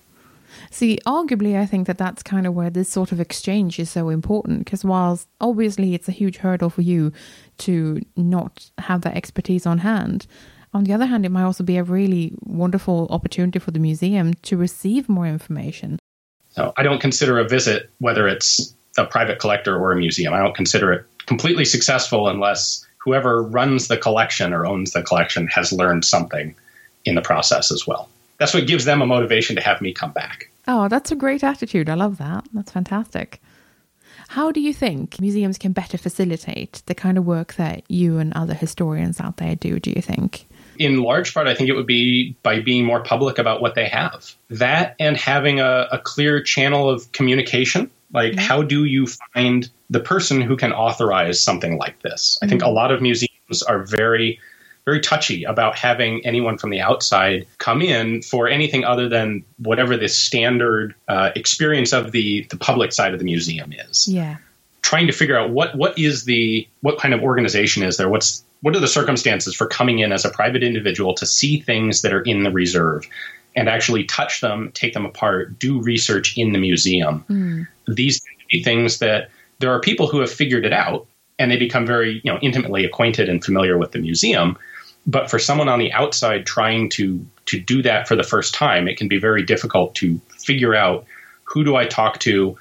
[0.73, 4.09] See, arguably, I think that that's kind of where this sort of exchange is so
[4.09, 7.13] important because whilst obviously it's a huge hurdle for you
[7.59, 10.29] to not have that expertise on hand,
[10.73, 14.35] on the other hand, it might also be a really wonderful opportunity for the museum
[14.35, 15.99] to receive more information.
[16.51, 20.39] So I don't consider a visit, whether it's a private collector or a museum, I
[20.39, 25.73] don't consider it completely successful unless whoever runs the collection or owns the collection has
[25.73, 26.55] learned something
[27.05, 28.09] in the process as well.
[28.39, 30.50] That's what gives them a motivation to have me come back.
[30.69, 31.89] Oh, that's a great attitude.
[31.89, 32.47] I love that.
[32.53, 33.41] That's fantastic.
[34.29, 38.33] How do you think museums can better facilitate the kind of work that you and
[38.35, 40.47] other historians out there do, do you think?
[40.79, 43.89] In large part, I think it would be by being more public about what they
[43.89, 44.35] have.
[44.49, 47.91] That and having a, a clear channel of communication.
[48.13, 48.41] Like, mm-hmm.
[48.41, 52.39] how do you find the person who can authorize something like this?
[52.43, 52.75] I think a mm-hmm.
[52.75, 54.39] lot of museums are very
[54.85, 59.97] very touchy about having anyone from the outside come in for anything other than whatever
[59.97, 64.09] the standard uh, experience of the the public side of the museum is.
[64.09, 64.37] Yeah.
[64.83, 68.09] Trying to figure out what what is the what kind of organization is there?
[68.09, 72.03] What's what are the circumstances for coming in as a private individual to see things
[72.03, 73.07] that are in the reserve
[73.57, 77.25] and actually touch them, take them apart, do research in the museum?
[77.29, 77.67] Mm.
[77.89, 78.23] These
[78.65, 81.07] things that there are people who have figured it out
[81.39, 84.57] and they become very you know intimately acquainted and familiar with the museum
[85.07, 88.87] but for someone on the outside trying to to do that for the first time,
[88.87, 91.05] it can be very difficult to figure out
[91.43, 92.57] who do I talk to,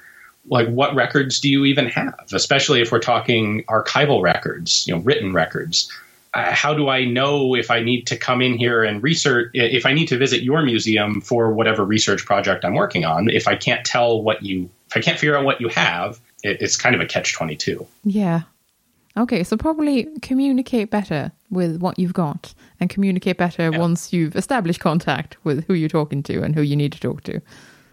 [0.48, 5.00] like what records do you even have, especially if we're talking archival records, you know,
[5.00, 5.92] written records.
[6.32, 9.84] Uh, how do I know if I need to come in here and research, if
[9.84, 13.56] I need to visit your museum for whatever research project I'm working on, if I
[13.56, 16.94] can't tell what you, if I can't figure out what you have, it, it's kind
[16.94, 17.86] of a catch 22.
[18.04, 18.42] Yeah.
[19.16, 23.78] Okay, so probably communicate better with what you've got and communicate better yeah.
[23.78, 27.22] once you've established contact with who you're talking to and who you need to talk
[27.24, 27.40] to.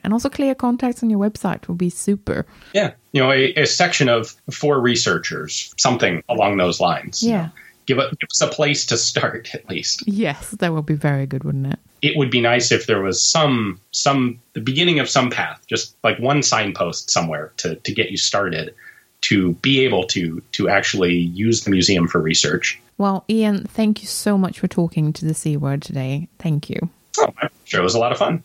[0.04, 2.46] And also clear contacts on your website will be super.
[2.74, 2.94] Yeah.
[3.12, 7.24] You know, a, a section of for researchers, something along those lines.
[7.24, 7.50] Yeah.
[7.88, 10.04] Give, a, give us a place to start at least.
[10.08, 11.80] Yes, that would be very good, wouldn't it?
[12.02, 15.96] It would be nice if there was some some the beginning of some path, just
[16.04, 18.76] like one signpost somewhere to to get you started
[19.22, 22.80] to be able to to actually use the museum for research.
[22.98, 26.28] Well, Ian, thank you so much for talking to the C word today.
[26.40, 26.90] Thank you.
[27.20, 28.44] Oh, I'm sure it was a lot of fun.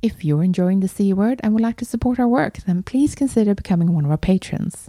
[0.00, 3.16] If you're enjoying the C word and would like to support our work, then please
[3.16, 4.88] consider becoming one of our patrons.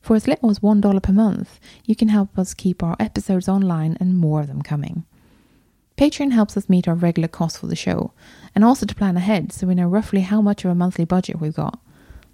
[0.00, 3.96] For as little as $1 per month, you can help us keep our episodes online
[4.00, 5.04] and more of them coming.
[5.96, 8.12] Patreon helps us meet our regular costs for the show
[8.54, 11.40] and also to plan ahead so we know roughly how much of a monthly budget
[11.40, 11.78] we've got.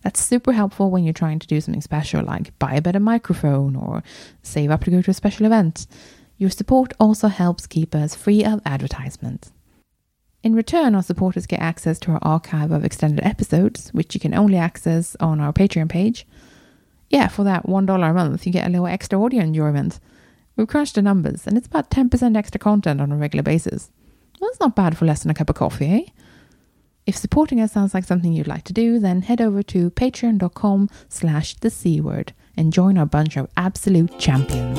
[0.02, 3.76] That's super helpful when you're trying to do something special like buy a better microphone
[3.76, 4.02] or
[4.42, 5.86] save up to go to a special event.
[6.38, 9.52] Your support also helps keep us free of advertisements.
[10.42, 14.32] In return, our supporters get access to our archive of extended episodes, which you can
[14.32, 16.26] only access on our Patreon page.
[17.10, 20.00] Yeah, for that $1 a month, you get a little extra audio enjoyment.
[20.60, 23.88] We've crunched the numbers, and it's about 10% extra content on a regular basis.
[24.38, 26.02] Well, that's not bad for less than a cup of coffee, eh?
[27.06, 30.90] If supporting us sounds like something you'd like to do, then head over to patreon.com
[31.08, 34.78] slash the C word and join our bunch of absolute champions.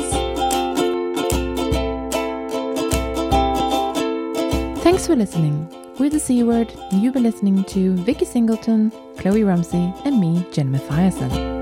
[4.84, 5.68] Thanks for listening.
[5.98, 10.72] We're the C Word, you've been listening to Vicky Singleton, Kloe Rumsey, and me, Jen
[10.72, 11.61] Mathiasson.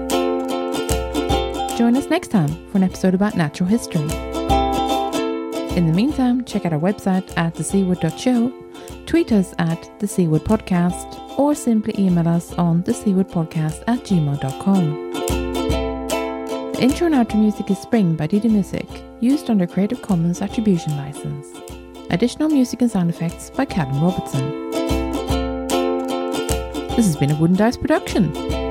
[1.80, 4.01] Join us next time for an episode about natural history.
[5.77, 8.51] In the meantime, check out our website at thecword.show,
[9.05, 15.13] tweet us at the C Word Podcast, or simply email us on thecwordpodcast at gmail.com.
[16.73, 21.47] The intro and outro music is Spring by DDmyzik, used under Creative Commons Attribution License.
[22.09, 24.69] Additional music and sound effects by Calum Robertson.
[26.97, 28.68] This has been a Wooden Dice production.